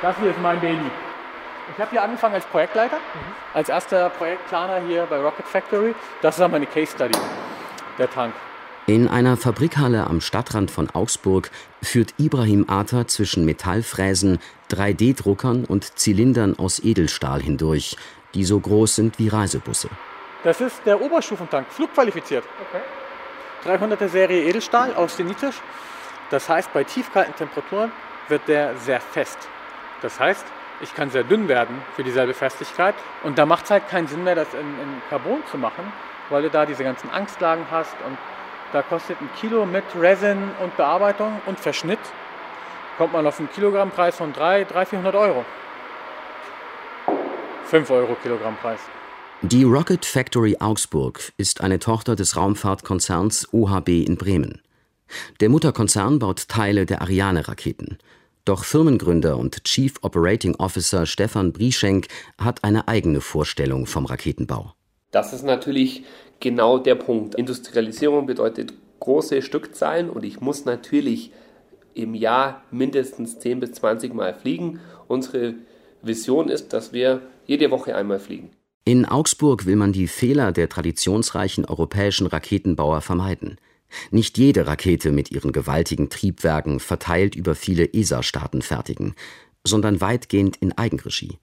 Das 0.00 0.16
hier 0.18 0.30
ist 0.30 0.40
mein 0.40 0.60
Baby. 0.60 0.90
Ich 1.74 1.80
habe 1.80 1.90
hier 1.90 2.02
angefangen 2.02 2.34
als 2.34 2.46
Projektleiter, 2.46 2.96
mhm. 2.96 3.34
als 3.52 3.68
erster 3.68 4.08
Projektplaner 4.10 4.80
hier 4.86 5.06
bei 5.10 5.18
Rocket 5.18 5.46
Factory. 5.46 5.94
Das 6.22 6.36
ist 6.36 6.40
dann 6.40 6.50
meine 6.50 6.66
Case 6.66 6.92
Study, 6.92 7.18
der 7.98 8.08
Tank. 8.08 8.32
In 8.86 9.06
einer 9.06 9.36
Fabrikhalle 9.36 10.06
am 10.06 10.22
Stadtrand 10.22 10.70
von 10.70 10.88
Augsburg 10.90 11.50
führt 11.82 12.14
Ibrahim 12.16 12.64
Ater 12.68 13.06
zwischen 13.06 13.44
Metallfräsen, 13.44 14.38
3D-Druckern 14.70 15.66
und 15.66 15.98
Zylindern 15.98 16.58
aus 16.58 16.78
Edelstahl 16.82 17.42
hindurch, 17.42 17.98
die 18.32 18.44
so 18.44 18.58
groß 18.58 18.94
sind 18.94 19.18
wie 19.18 19.28
Reisebusse. 19.28 19.90
Das 20.42 20.62
ist 20.62 20.80
der 20.86 21.02
Oberstufentank, 21.02 21.66
flugqualifiziert. 21.70 22.44
Okay. 22.70 22.82
300er 23.64 24.08
Serie 24.08 24.44
Edelstahl 24.44 24.94
austenitisch. 24.94 25.56
Das 26.30 26.48
heißt, 26.48 26.72
bei 26.72 26.84
tiefkalten 26.84 27.34
Temperaturen 27.34 27.92
wird 28.28 28.46
der 28.48 28.76
sehr 28.76 29.00
fest. 29.00 29.38
Das 30.02 30.20
heißt, 30.20 30.44
ich 30.80 30.94
kann 30.94 31.10
sehr 31.10 31.24
dünn 31.24 31.48
werden 31.48 31.82
für 31.96 32.04
dieselbe 32.04 32.34
Festigkeit. 32.34 32.94
Und 33.22 33.38
da 33.38 33.46
macht 33.46 33.64
es 33.64 33.70
halt 33.70 33.88
keinen 33.88 34.06
Sinn 34.06 34.24
mehr, 34.24 34.34
das 34.34 34.52
in, 34.54 34.60
in 34.60 35.02
Carbon 35.10 35.42
zu 35.50 35.58
machen, 35.58 35.92
weil 36.28 36.42
du 36.42 36.50
da 36.50 36.66
diese 36.66 36.84
ganzen 36.84 37.10
Angstlagen 37.10 37.66
hast. 37.70 37.96
Und 38.06 38.16
da 38.72 38.82
kostet 38.82 39.20
ein 39.20 39.30
Kilo 39.40 39.64
mit 39.66 39.84
Resin 39.98 40.50
und 40.60 40.76
Bearbeitung 40.76 41.40
und 41.46 41.58
Verschnitt, 41.58 41.98
kommt 42.98 43.12
man 43.12 43.26
auf 43.26 43.38
einen 43.38 43.50
Kilogrammpreis 43.50 44.16
von 44.16 44.32
300, 44.32 44.70
300 44.70 44.88
400 44.88 45.14
Euro. 45.14 45.44
5 47.64 47.90
Euro 47.90 48.16
Kilogrammpreis. 48.22 48.80
Die 49.42 49.62
Rocket 49.62 50.04
Factory 50.04 50.56
Augsburg 50.58 51.32
ist 51.36 51.60
eine 51.60 51.78
Tochter 51.78 52.16
des 52.16 52.34
Raumfahrtkonzerns 52.34 53.52
OHB 53.52 53.88
in 53.88 54.16
Bremen. 54.16 54.60
Der 55.38 55.48
Mutterkonzern 55.48 56.18
baut 56.18 56.48
Teile 56.48 56.86
der 56.86 57.02
Ariane-Raketen. 57.02 57.98
Doch 58.44 58.64
Firmengründer 58.64 59.38
und 59.38 59.62
Chief 59.62 59.94
Operating 60.02 60.56
Officer 60.56 61.06
Stefan 61.06 61.52
Brieschenk 61.52 62.08
hat 62.36 62.64
eine 62.64 62.88
eigene 62.88 63.20
Vorstellung 63.20 63.86
vom 63.86 64.06
Raketenbau. 64.06 64.72
Das 65.12 65.32
ist 65.32 65.44
natürlich 65.44 66.02
genau 66.40 66.78
der 66.78 66.96
Punkt. 66.96 67.36
Industrialisierung 67.36 68.26
bedeutet 68.26 68.74
große 68.98 69.42
Stückzahlen 69.42 70.10
und 70.10 70.24
ich 70.24 70.40
muss 70.40 70.64
natürlich 70.64 71.30
im 71.94 72.16
Jahr 72.16 72.64
mindestens 72.72 73.38
10 73.38 73.60
bis 73.60 73.70
20 73.74 74.14
Mal 74.14 74.34
fliegen. 74.34 74.80
Unsere 75.06 75.54
Vision 76.02 76.48
ist, 76.48 76.72
dass 76.72 76.92
wir 76.92 77.22
jede 77.46 77.70
Woche 77.70 77.94
einmal 77.94 78.18
fliegen. 78.18 78.50
In 78.88 79.04
Augsburg 79.04 79.66
will 79.66 79.76
man 79.76 79.92
die 79.92 80.06
Fehler 80.06 80.50
der 80.50 80.70
traditionsreichen 80.70 81.66
europäischen 81.66 82.26
Raketenbauer 82.26 83.02
vermeiden. 83.02 83.58
Nicht 84.10 84.38
jede 84.38 84.66
Rakete 84.66 85.12
mit 85.12 85.30
ihren 85.30 85.52
gewaltigen 85.52 86.08
Triebwerken 86.08 86.80
verteilt 86.80 87.34
über 87.34 87.54
viele 87.54 87.92
ESA-Staaten 87.92 88.62
fertigen, 88.62 89.14
sondern 89.62 90.00
weitgehend 90.00 90.56
in 90.56 90.72
Eigenregie. 90.72 91.36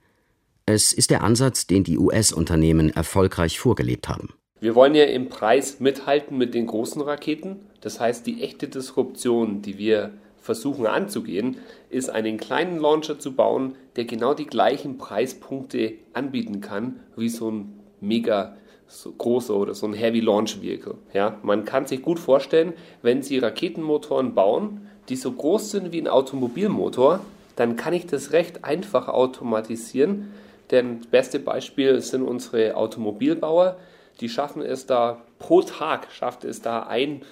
Es 0.65 0.91
ist 0.91 1.11
der 1.11 1.23
Ansatz, 1.23 1.67
den 1.67 1.83
die 1.83 1.99
US-Unternehmen 1.99 2.89
erfolgreich 2.89 3.59
vorgelebt 3.59 4.09
haben. 4.09 4.29
Wir 4.59 4.73
wollen 4.73 4.95
ja 4.95 5.03
im 5.03 5.29
Preis 5.29 5.79
mithalten 5.79 6.39
mit 6.39 6.55
den 6.55 6.65
großen 6.65 7.03
Raketen. 7.03 7.57
Das 7.79 7.99
heißt, 7.99 8.25
die 8.25 8.41
echte 8.41 8.67
Disruption, 8.67 9.61
die 9.61 9.77
wir 9.77 10.13
versuchen 10.45 10.85
anzugehen, 10.85 11.57
ist 11.89 12.11
einen 12.11 12.37
kleinen 12.37 12.77
Launcher 12.77 13.17
zu 13.17 13.33
bauen, 13.33 13.75
der 13.95 14.05
genau 14.05 14.35
die 14.35 14.45
gleichen 14.45 14.99
Preispunkte 14.99 15.93
anbieten 16.13 16.61
kann 16.61 16.99
wie 17.15 17.29
so 17.29 17.49
ein 17.49 17.79
mega 17.99 18.55
so 18.87 19.11
großer 19.11 19.55
oder 19.55 19.73
so 19.73 19.87
ein 19.87 19.93
Heavy 19.93 20.19
Launch 20.19 20.61
Vehicle. 20.61 20.97
Ja, 21.13 21.39
man 21.41 21.65
kann 21.65 21.87
sich 21.87 22.03
gut 22.03 22.19
vorstellen, 22.19 22.73
wenn 23.01 23.23
Sie 23.23 23.39
Raketenmotoren 23.39 24.35
bauen, 24.35 24.87
die 25.09 25.15
so 25.15 25.31
groß 25.31 25.71
sind 25.71 25.91
wie 25.91 25.99
ein 25.99 26.07
Automobilmotor, 26.07 27.21
dann 27.55 27.75
kann 27.75 27.93
ich 27.93 28.05
das 28.05 28.31
recht 28.31 28.63
einfach 28.63 29.07
automatisieren. 29.07 30.31
Denn 30.69 30.99
das 30.99 31.07
beste 31.07 31.39
Beispiel 31.39 32.01
sind 32.01 32.21
unsere 32.21 32.75
Automobilbauer. 32.75 33.77
Die 34.19 34.29
schaffen 34.29 34.61
es 34.61 34.85
da 34.85 35.23
pro 35.39 35.63
Tag, 35.63 36.11
schafft 36.11 36.43
es 36.43 36.61
da 36.61 36.83
ein 36.83 37.23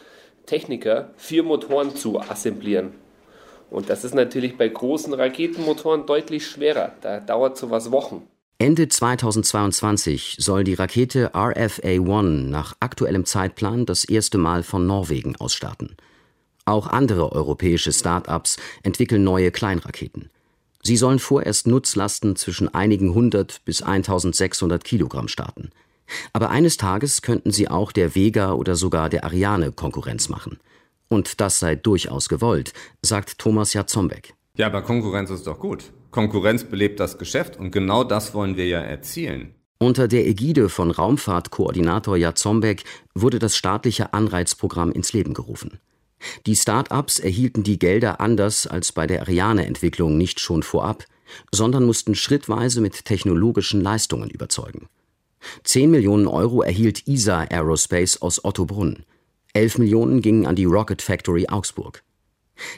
Techniker, 0.48 1.12
vier 1.16 1.44
Motoren 1.44 1.96
zu 1.96 2.20
assemblieren. 2.20 3.03
Und 3.74 3.90
das 3.90 4.04
ist 4.04 4.14
natürlich 4.14 4.56
bei 4.56 4.68
großen 4.68 5.16
Raketenmotoren 5.16 6.06
deutlich 6.06 6.46
schwerer. 6.46 6.92
Da 7.02 7.20
dauert 7.20 7.58
sowas 7.58 7.92
Wochen. 7.92 8.22
Ende 8.60 8.88
2022 8.88 10.36
soll 10.38 10.64
die 10.64 10.76
Rakete 10.76 11.34
RFA-1 11.34 12.50
nach 12.50 12.76
aktuellem 12.80 13.26
Zeitplan 13.26 13.88
das 13.88 14.06
erste 14.06 14.38
Mal 14.38 14.62
von 14.62 14.86
Norwegen 14.86 15.36
aus 15.38 15.56
starten. 15.56 15.98
Auch 16.66 16.86
andere 16.86 17.32
europäische 17.32 17.92
Start-ups 17.92 18.58
entwickeln 18.84 19.24
neue 19.24 19.50
Kleinraketen. 19.50 20.30
Sie 20.84 20.96
sollen 20.96 21.20
vorerst 21.20 21.66
Nutzlasten 21.66 22.36
zwischen 22.36 22.72
einigen 22.74 23.16
hundert 23.16 23.66
bis 23.66 23.82
1600 23.82 24.84
Kilogramm 24.84 25.28
starten. 25.28 25.72
Aber 26.32 26.52
eines 26.52 26.78
Tages 26.78 27.24
könnten 27.24 27.52
sie 27.52 27.70
auch 27.70 27.92
der 27.92 28.14
Vega 28.14 28.54
oder 28.54 28.76
sogar 28.76 29.10
der 29.10 29.24
Ariane 29.24 29.72
Konkurrenz 29.72 30.30
machen. 30.30 30.60
Und 31.14 31.40
das 31.42 31.60
sei 31.60 31.76
durchaus 31.76 32.28
gewollt, 32.28 32.74
sagt 33.04 33.38
Thomas 33.38 33.74
Jatzombeck. 33.74 34.34
Ja, 34.58 34.66
aber 34.66 34.82
Konkurrenz 34.82 35.30
ist 35.30 35.46
doch 35.46 35.60
gut. 35.60 35.92
Konkurrenz 36.10 36.64
belebt 36.64 37.00
das 37.00 37.20
Geschäft 37.20 37.56
und 37.56 37.70
genau 37.70 38.04
das 38.04 38.34
wollen 38.34 38.58
wir 38.58 38.66
ja 38.68 38.80
erzielen. 38.80 39.54
Unter 39.78 40.08
der 40.08 40.26
Ägide 40.26 40.70
von 40.70 40.90
Raumfahrtkoordinator 40.90 42.18
Jatzombeck 42.18 42.84
wurde 43.14 43.38
das 43.38 43.56
staatliche 43.56 44.12
Anreizprogramm 44.16 44.92
ins 44.92 45.14
Leben 45.14 45.36
gerufen. 45.36 45.80
Die 46.48 46.56
Start-ups 46.56 47.20
erhielten 47.20 47.62
die 47.62 47.78
Gelder 47.78 48.20
anders 48.20 48.66
als 48.66 48.92
bei 48.92 49.06
der 49.06 49.22
Ariane-Entwicklung 49.22 50.18
nicht 50.18 50.40
schon 50.40 50.64
vorab, 50.64 51.06
sondern 51.52 51.86
mussten 51.86 52.16
schrittweise 52.16 52.82
mit 52.82 53.06
technologischen 53.06 53.82
Leistungen 53.82 54.32
überzeugen. 54.32 54.88
10 55.64 55.92
Millionen 55.92 56.26
Euro 56.26 56.64
erhielt 56.64 57.08
ISA 57.08 57.42
Aerospace 57.52 58.20
aus 58.20 58.44
Ottobrunn. 58.44 59.06
11 59.56 59.78
Millionen 59.78 60.22
gingen 60.22 60.48
an 60.48 60.56
die 60.56 60.66
Rocket 60.66 61.04
Factory 61.04 61.48
Augsburg. 61.48 62.04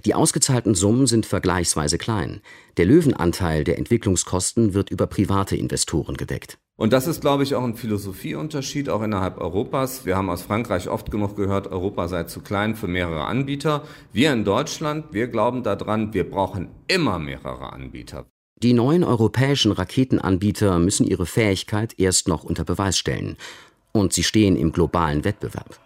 Die 0.03 0.13
ausgezahlten 0.13 0.75
Summen 0.75 1.07
sind 1.07 1.25
vergleichsweise 1.25 1.97
klein. 1.97 2.41
Der 2.75 2.85
Löwenanteil 2.85 3.63
der 3.63 3.77
Entwicklungskosten 3.77 4.73
wird 4.73 4.89
über 4.89 5.07
private 5.07 5.55
Investoren 5.55 6.17
gedeckt. 6.17 6.57
Und 6.77 6.91
das 6.91 7.07
ist, 7.07 7.21
glaube 7.21 7.43
ich, 7.43 7.55
auch 7.55 7.63
ein 7.63 7.75
Philosophieunterschied, 7.75 8.89
auch 8.89 9.01
innerhalb 9.01 9.37
Europas. 9.37 10.05
Wir 10.05 10.17
haben 10.17 10.29
aus 10.29 10.41
Frankreich 10.41 10.89
oft 10.89 11.11
genug 11.11 11.37
gehört, 11.37 11.67
Europa 11.67 12.09
sei 12.09 12.23
zu 12.23 12.41
klein 12.41 12.75
für 12.75 12.87
mehrere 12.87 13.23
Anbieter. 13.23 13.83
Wir 14.11 14.33
in 14.33 14.43
Deutschland, 14.43 15.05
wir 15.13 15.27
glauben 15.27 15.63
daran, 15.63 16.13
wir 16.13 16.29
brauchen 16.29 16.67
immer 16.89 17.19
mehrere 17.19 17.71
Anbieter. 17.71 18.25
Die 18.61 18.73
neuen 18.73 19.05
europäischen 19.05 19.71
Raketenanbieter 19.71 20.79
müssen 20.79 21.07
ihre 21.07 21.25
Fähigkeit 21.25 21.97
erst 21.97 22.27
noch 22.27 22.43
unter 22.43 22.65
Beweis 22.65 22.97
stellen. 22.97 23.37
Und 23.93 24.11
sie 24.11 24.23
stehen 24.23 24.57
im 24.57 24.73
globalen 24.73 25.23
Wettbewerb. 25.23 25.79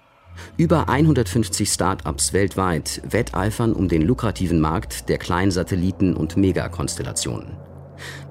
Über 0.57 0.89
150 0.89 1.69
Start-ups 1.69 2.33
weltweit 2.33 3.01
wetteifern 3.09 3.73
um 3.73 3.87
den 3.87 4.01
lukrativen 4.01 4.59
Markt 4.59 5.09
der 5.09 5.17
Kleinsatelliten 5.17 6.15
und 6.15 6.37
Megakonstellationen. 6.37 7.57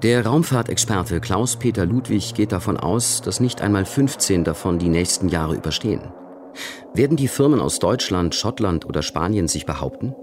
Der 0.01 0.25
Raumfahrtexperte 0.25 1.19
Klaus-Peter 1.19 1.85
Ludwig 1.85 2.33
geht 2.33 2.51
davon 2.51 2.77
aus, 2.77 3.21
dass 3.21 3.39
nicht 3.39 3.61
einmal 3.61 3.85
15 3.85 4.43
davon 4.43 4.79
die 4.79 4.89
nächsten 4.89 5.29
Jahre 5.29 5.55
überstehen. 5.55 6.01
Werden 6.93 7.17
die 7.17 7.27
Firmen 7.27 7.59
aus 7.59 7.79
Deutschland, 7.79 8.35
Schottland 8.35 8.85
oder 8.85 9.03
Spanien 9.03 9.47
sich 9.47 9.65
behaupten? 9.65 10.15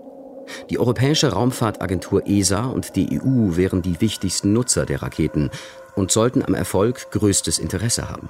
Die 0.71 0.79
Europäische 0.79 1.33
Raumfahrtagentur 1.33 2.27
ESA 2.27 2.67
und 2.67 2.97
die 2.97 3.21
EU 3.21 3.57
wären 3.57 3.83
die 3.83 4.01
wichtigsten 4.01 4.53
Nutzer 4.53 4.87
der 4.87 5.03
Raketen 5.03 5.51
und 5.95 6.13
sollten 6.13 6.45
am 6.45 6.55
Erfolg 6.55 7.11
größtes 7.11 7.59
Interesse 7.59 8.09
haben. 8.11 8.29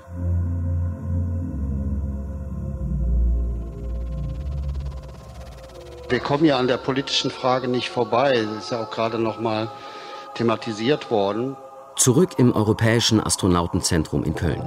Wir 6.09 6.21
kommen 6.21 6.45
ja 6.45 6.57
an 6.57 6.69
der 6.69 6.77
politischen 6.77 7.33
Frage 7.33 7.67
nicht 7.67 7.89
vorbei. 7.89 8.45
Das 8.45 8.65
ist 8.65 8.71
ja 8.71 8.85
auch 8.85 8.91
gerade 8.91 9.19
noch 9.19 9.41
mal 9.41 9.69
thematisiert 10.35 11.11
worden. 11.11 11.57
Zurück 11.97 12.39
im 12.39 12.53
Europäischen 12.53 13.21
Astronautenzentrum 13.21 14.23
in 14.23 14.37
Köln. 14.37 14.63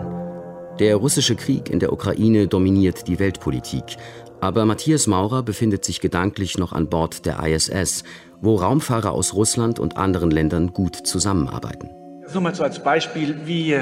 Der 0.79 0.97
russische 0.97 1.35
Krieg 1.37 1.69
in 1.69 1.79
der 1.79 1.93
Ukraine 1.93 2.47
dominiert 2.47 3.07
die 3.07 3.19
Weltpolitik. 3.19 3.97
Aber 4.41 4.65
Matthias 4.65 5.07
Maurer 5.07 5.41
befindet 5.41 5.85
sich 5.85 6.01
gedanklich 6.01 6.57
noch 6.57 6.73
an 6.73 6.89
Bord 6.89 7.25
der 7.25 7.41
ISS, 7.45 8.03
wo 8.41 8.55
Raumfahrer 8.55 9.11
aus 9.11 9.33
Russland 9.33 9.79
und 9.79 9.95
anderen 9.95 10.31
Ländern 10.31 10.73
gut 10.73 10.95
zusammenarbeiten. 10.95 11.89
Nur 12.33 12.41
mal 12.41 12.53
so 12.53 12.63
als 12.63 12.83
Beispiel, 12.83 13.45
wie 13.45 13.75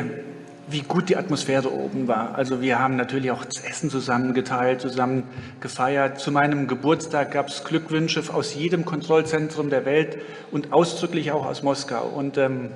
wie 0.69 0.81
gut 0.81 1.09
die 1.09 1.15
Atmosphäre 1.15 1.71
oben 1.71 2.07
war. 2.07 2.35
Also 2.35 2.61
wir 2.61 2.79
haben 2.79 2.95
natürlich 2.95 3.31
auch 3.31 3.45
das 3.45 3.59
Essen 3.59 3.89
zusammen 3.89 4.33
geteilt, 4.33 4.81
zusammen 4.81 5.23
gefeiert. 5.61 6.19
Zu 6.19 6.31
meinem 6.31 6.67
Geburtstag 6.67 7.31
gab 7.31 7.47
es 7.47 7.63
Glückwünsche 7.63 8.21
aus 8.33 8.53
jedem 8.53 8.83
Kontrollzentrum 8.83 9.69
der 9.69 9.85
Welt 9.85 10.17
und 10.51 10.73
ausdrücklich 10.73 11.31
auch 11.31 11.45
aus 11.45 11.63
Moskau. 11.63 12.05
Und 12.07 12.37
ähm, 12.37 12.71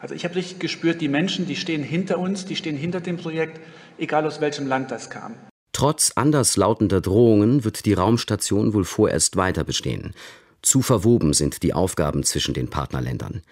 also 0.00 0.16
ich 0.16 0.24
habe 0.24 0.34
richtig 0.34 0.58
gespürt, 0.58 1.00
die 1.00 1.08
Menschen, 1.08 1.46
die 1.46 1.54
stehen 1.54 1.84
hinter 1.84 2.18
uns, 2.18 2.44
die 2.44 2.56
stehen 2.56 2.76
hinter 2.76 3.00
dem 3.00 3.18
Projekt, 3.18 3.60
egal 3.98 4.26
aus 4.26 4.40
welchem 4.40 4.66
Land 4.66 4.90
das 4.90 5.08
kam. 5.08 5.34
Trotz 5.72 6.12
anderslautender 6.16 7.00
Drohungen 7.00 7.64
wird 7.64 7.86
die 7.86 7.94
Raumstation 7.94 8.74
wohl 8.74 8.84
vorerst 8.84 9.36
weiter 9.36 9.64
bestehen. 9.64 10.12
Zu 10.60 10.82
verwoben 10.82 11.32
sind 11.32 11.62
die 11.62 11.72
Aufgaben 11.72 12.24
zwischen 12.24 12.52
den 12.52 12.68
Partnerländern. 12.68 13.42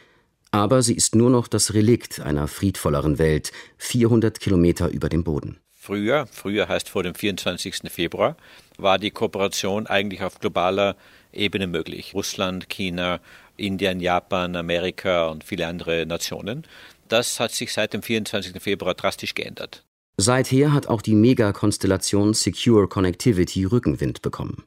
Aber 0.53 0.83
sie 0.83 0.95
ist 0.95 1.15
nur 1.15 1.31
noch 1.31 1.47
das 1.47 1.75
Relikt 1.75 2.21
einer 2.21 2.49
friedvolleren 2.49 3.19
Welt, 3.19 3.53
400 3.79 4.41
Kilometer 4.41 4.89
über 4.89 5.09
dem 5.09 5.23
Boden. 5.23 5.59
Früher, 5.73 6.27
früher 6.31 6.69
heißt 6.69 6.89
vor 6.89 7.03
dem 7.03 7.15
24. 7.15 7.83
Februar, 7.91 8.37
war 8.77 8.99
die 8.99 9.11
Kooperation 9.11 9.87
eigentlich 9.87 10.23
auf 10.23 10.39
globaler 10.39 10.97
Ebene 11.33 11.67
möglich. 11.67 12.15
Russland, 12.15 12.69
China, 12.69 13.21
Indien, 13.57 14.01
Japan, 14.01 14.57
Amerika 14.57 15.29
und 15.29 15.45
viele 15.45 15.67
andere 15.67 16.05
Nationen. 16.07 16.67
Das 17.09 17.41
hat 17.41 17.53
sich 17.53 17.73
seit 17.73 17.95
dem 17.95 18.03
24. 18.03 18.61
Februar 18.61 18.95
drastisch 18.95 19.35
geändert. 19.35 19.85
Seither 20.17 20.73
hat 20.73 20.87
auch 20.87 21.01
die 21.01 21.15
Megakonstellation 21.15 22.35
Secure 22.35 22.89
Connectivity 22.89 23.65
Rückenwind 23.65 24.21
bekommen. 24.21 24.65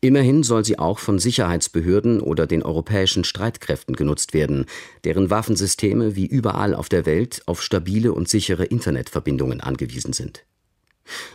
Immerhin 0.00 0.42
soll 0.42 0.64
sie 0.64 0.78
auch 0.78 0.98
von 0.98 1.18
Sicherheitsbehörden 1.18 2.20
oder 2.20 2.46
den 2.46 2.62
europäischen 2.62 3.24
Streitkräften 3.24 3.96
genutzt 3.96 4.34
werden, 4.34 4.66
deren 5.04 5.30
Waffensysteme 5.30 6.16
wie 6.16 6.26
überall 6.26 6.74
auf 6.74 6.88
der 6.88 7.06
Welt 7.06 7.42
auf 7.46 7.62
stabile 7.62 8.12
und 8.12 8.28
sichere 8.28 8.64
Internetverbindungen 8.64 9.60
angewiesen 9.60 10.12
sind. 10.12 10.44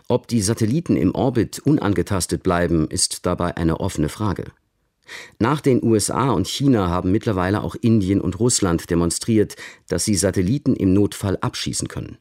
Ob 0.08 0.28
die 0.28 0.42
Satelliten 0.42 0.98
im 0.98 1.16
Orbit 1.16 1.60
unangetastet 1.60 2.44
bleiben, 2.44 2.88
ist 2.90 3.26
dabei 3.26 3.56
eine 3.58 3.80
offene 3.80 4.10
Frage. 4.10 4.46
Nach 5.40 5.62
den 5.62 5.84
USA 5.84 6.32
und 6.32 6.48
China 6.48 6.90
haben 6.90 7.12
mittlerweile 7.12 7.64
auch 7.64 7.76
Indien 7.76 8.22
und 8.22 8.40
Russland 8.40 8.90
demonstriert, 8.90 9.56
dass 9.88 10.06
sie 10.06 10.16
Satelliten 10.16 10.76
im 10.76 10.94
Notfall 10.94 11.38
abschießen 11.38 11.88
können. 11.88 12.18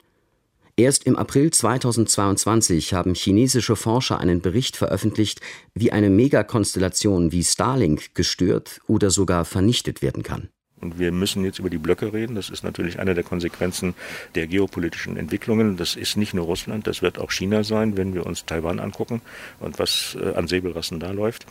Erst 0.80 1.04
im 1.04 1.16
April 1.16 1.50
2022 1.50 2.94
haben 2.94 3.14
chinesische 3.14 3.76
Forscher 3.76 4.18
einen 4.18 4.40
Bericht 4.40 4.78
veröffentlicht, 4.78 5.42
wie 5.74 5.92
eine 5.92 6.08
Megakonstellation 6.08 7.32
wie 7.32 7.44
Starlink 7.44 8.14
gestört 8.14 8.80
oder 8.86 9.10
sogar 9.10 9.44
vernichtet 9.44 10.00
werden 10.00 10.22
kann. 10.22 10.48
Und 10.80 10.98
wir 10.98 11.12
müssen 11.12 11.44
jetzt 11.44 11.58
über 11.58 11.68
die 11.68 11.76
Blöcke 11.76 12.14
reden. 12.14 12.34
Das 12.34 12.48
ist 12.48 12.64
natürlich 12.64 12.98
eine 12.98 13.12
der 13.12 13.24
Konsequenzen 13.24 13.94
der 14.34 14.46
geopolitischen 14.46 15.18
Entwicklungen. 15.18 15.76
Das 15.76 15.96
ist 15.96 16.16
nicht 16.16 16.32
nur 16.32 16.46
Russland, 16.46 16.86
das 16.86 17.02
wird 17.02 17.18
auch 17.18 17.30
China 17.30 17.62
sein, 17.62 17.98
wenn 17.98 18.14
wir 18.14 18.24
uns 18.24 18.46
Taiwan 18.46 18.80
angucken 18.80 19.20
und 19.58 19.78
was 19.78 20.16
äh, 20.18 20.32
an 20.32 20.48
Säbelrassen 20.48 20.98
da 20.98 21.10
läuft 21.10 21.44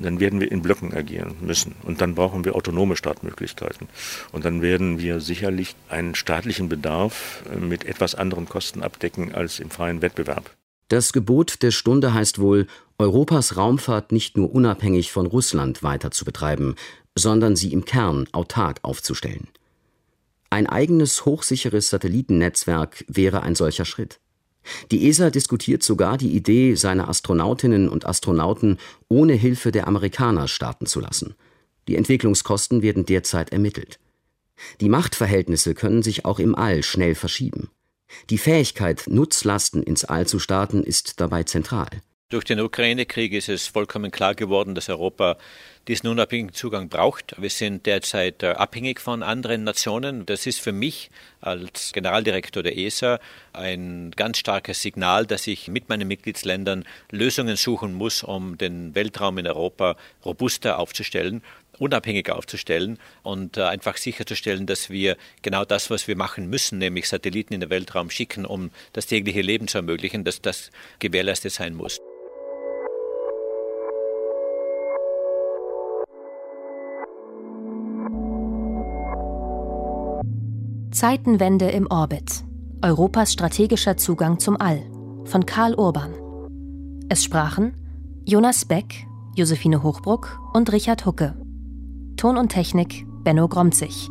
dann 0.00 0.20
werden 0.20 0.40
wir 0.40 0.50
in 0.50 0.62
Blöcken 0.62 0.92
agieren 0.94 1.36
müssen. 1.40 1.74
Und 1.82 2.00
dann 2.00 2.14
brauchen 2.14 2.44
wir 2.44 2.54
autonome 2.54 2.96
Startmöglichkeiten. 2.96 3.88
Und 4.32 4.44
dann 4.44 4.62
werden 4.62 4.98
wir 4.98 5.20
sicherlich 5.20 5.76
einen 5.88 6.14
staatlichen 6.14 6.68
Bedarf 6.68 7.42
äh, 7.52 7.56
mit 7.56 7.84
etwas 7.84 8.14
anderen 8.14 8.48
Kosten 8.48 8.82
abdecken 8.82 9.34
als 9.34 9.60
im 9.60 9.70
freien 9.70 10.02
Wettbewerb. 10.02 10.50
Das 10.88 11.12
Gebot 11.12 11.62
der 11.62 11.70
Stunde 11.70 12.14
heißt 12.14 12.38
wohl, 12.38 12.66
Europas 12.98 13.56
Raumfahrt 13.56 14.10
nicht 14.10 14.36
nur 14.36 14.52
unabhängig 14.52 15.12
von 15.12 15.26
Russland 15.26 15.82
weiter 15.82 16.10
zu 16.10 16.24
betreiben, 16.24 16.74
sondern 17.14 17.56
sie 17.56 17.72
im 17.72 17.84
Kern 17.84 18.26
autark 18.32 18.78
aufzustellen. 18.82 19.48
Ein 20.50 20.66
eigenes 20.66 21.26
hochsicheres 21.26 21.90
Satellitennetzwerk 21.90 23.04
wäre 23.06 23.42
ein 23.42 23.54
solcher 23.54 23.84
Schritt. 23.84 24.18
Die 24.90 25.08
ESA 25.08 25.30
diskutiert 25.30 25.82
sogar 25.82 26.18
die 26.18 26.34
Idee, 26.34 26.74
seine 26.74 27.08
Astronautinnen 27.08 27.88
und 27.88 28.06
Astronauten 28.06 28.78
ohne 29.08 29.34
Hilfe 29.34 29.72
der 29.72 29.88
Amerikaner 29.88 30.48
starten 30.48 30.86
zu 30.86 31.00
lassen. 31.00 31.34
Die 31.88 31.96
Entwicklungskosten 31.96 32.82
werden 32.82 33.06
derzeit 33.06 33.52
ermittelt. 33.52 33.98
Die 34.80 34.88
Machtverhältnisse 34.88 35.74
können 35.74 36.02
sich 36.02 36.24
auch 36.24 36.38
im 36.38 36.54
All 36.54 36.82
schnell 36.82 37.14
verschieben. 37.14 37.70
Die 38.30 38.38
Fähigkeit, 38.38 39.04
Nutzlasten 39.06 39.82
ins 39.82 40.04
All 40.04 40.26
zu 40.26 40.38
starten, 40.38 40.82
ist 40.82 41.20
dabei 41.20 41.44
zentral. 41.44 41.88
Durch 42.30 42.44
den 42.44 42.60
Ukraine-Krieg 42.60 43.32
ist 43.32 43.48
es 43.48 43.68
vollkommen 43.68 44.10
klar 44.10 44.34
geworden, 44.34 44.74
dass 44.74 44.90
Europa 44.90 45.38
diesen 45.86 46.08
unabhängigen 46.10 46.52
Zugang 46.52 46.90
braucht. 46.90 47.34
Wir 47.40 47.48
sind 47.48 47.86
derzeit 47.86 48.42
äh, 48.42 48.48
abhängig 48.48 49.00
von 49.00 49.22
anderen 49.22 49.64
Nationen. 49.64 50.26
Das 50.26 50.46
ist 50.46 50.60
für 50.60 50.72
mich 50.72 51.10
als 51.40 51.94
Generaldirektor 51.94 52.62
der 52.62 52.76
ESA 52.76 53.18
ein 53.54 54.10
ganz 54.10 54.36
starkes 54.36 54.82
Signal, 54.82 55.24
dass 55.24 55.46
ich 55.46 55.68
mit 55.68 55.88
meinen 55.88 56.06
Mitgliedsländern 56.06 56.84
Lösungen 57.10 57.56
suchen 57.56 57.94
muss, 57.94 58.22
um 58.22 58.58
den 58.58 58.94
Weltraum 58.94 59.38
in 59.38 59.46
Europa 59.46 59.96
robuster 60.22 60.78
aufzustellen 60.78 61.42
unabhängiger 61.78 62.36
aufzustellen 62.36 62.98
und 63.22 63.56
äh, 63.56 63.62
einfach 63.62 63.96
sicherzustellen, 63.96 64.66
dass 64.66 64.90
wir 64.90 65.16
genau 65.42 65.64
das, 65.64 65.90
was 65.90 66.08
wir 66.08 66.16
machen 66.16 66.50
müssen, 66.50 66.78
nämlich 66.78 67.08
Satelliten 67.08 67.54
in 67.54 67.60
den 67.60 67.70
Weltraum 67.70 68.10
schicken, 68.10 68.44
um 68.44 68.72
das 68.92 69.06
tägliche 69.06 69.42
Leben 69.42 69.68
zu 69.68 69.78
ermöglichen, 69.78 70.24
dass 70.24 70.42
das 70.42 70.72
gewährleistet 70.98 71.52
sein 71.52 71.74
muss. 71.74 72.00
Zeitenwende 80.98 81.70
im 81.70 81.86
Orbit. 81.88 82.42
Europas 82.82 83.32
strategischer 83.32 83.96
Zugang 83.96 84.40
zum 84.40 84.60
All 84.60 84.82
von 85.26 85.46
Karl 85.46 85.76
Urban. 85.76 86.12
Es 87.08 87.22
sprachen 87.22 87.72
Jonas 88.24 88.64
Beck, 88.64 89.06
Josephine 89.36 89.84
Hochbruck 89.84 90.40
und 90.54 90.72
Richard 90.72 91.06
Hucke. 91.06 91.36
Ton 92.16 92.36
und 92.36 92.48
Technik 92.48 93.06
Benno 93.22 93.46
Gromzig. 93.46 94.08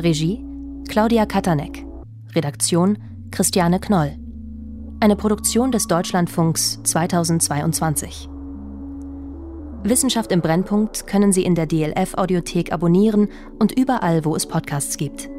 Regie 0.00 0.44
Claudia 0.88 1.26
Katanek. 1.26 1.86
Redaktion 2.34 2.98
Christiane 3.30 3.78
Knoll. 3.78 4.18
Eine 4.98 5.14
Produktion 5.14 5.70
des 5.70 5.86
Deutschlandfunks 5.86 6.80
2022. 6.82 8.28
Wissenschaft 9.84 10.32
im 10.32 10.40
Brennpunkt 10.40 11.06
können 11.06 11.32
Sie 11.32 11.44
in 11.44 11.54
der 11.54 11.66
DLF 11.66 12.14
Audiothek 12.14 12.72
abonnieren 12.72 13.28
und 13.60 13.78
überall, 13.78 14.24
wo 14.24 14.34
es 14.34 14.46
Podcasts 14.46 14.96
gibt. 14.96 15.30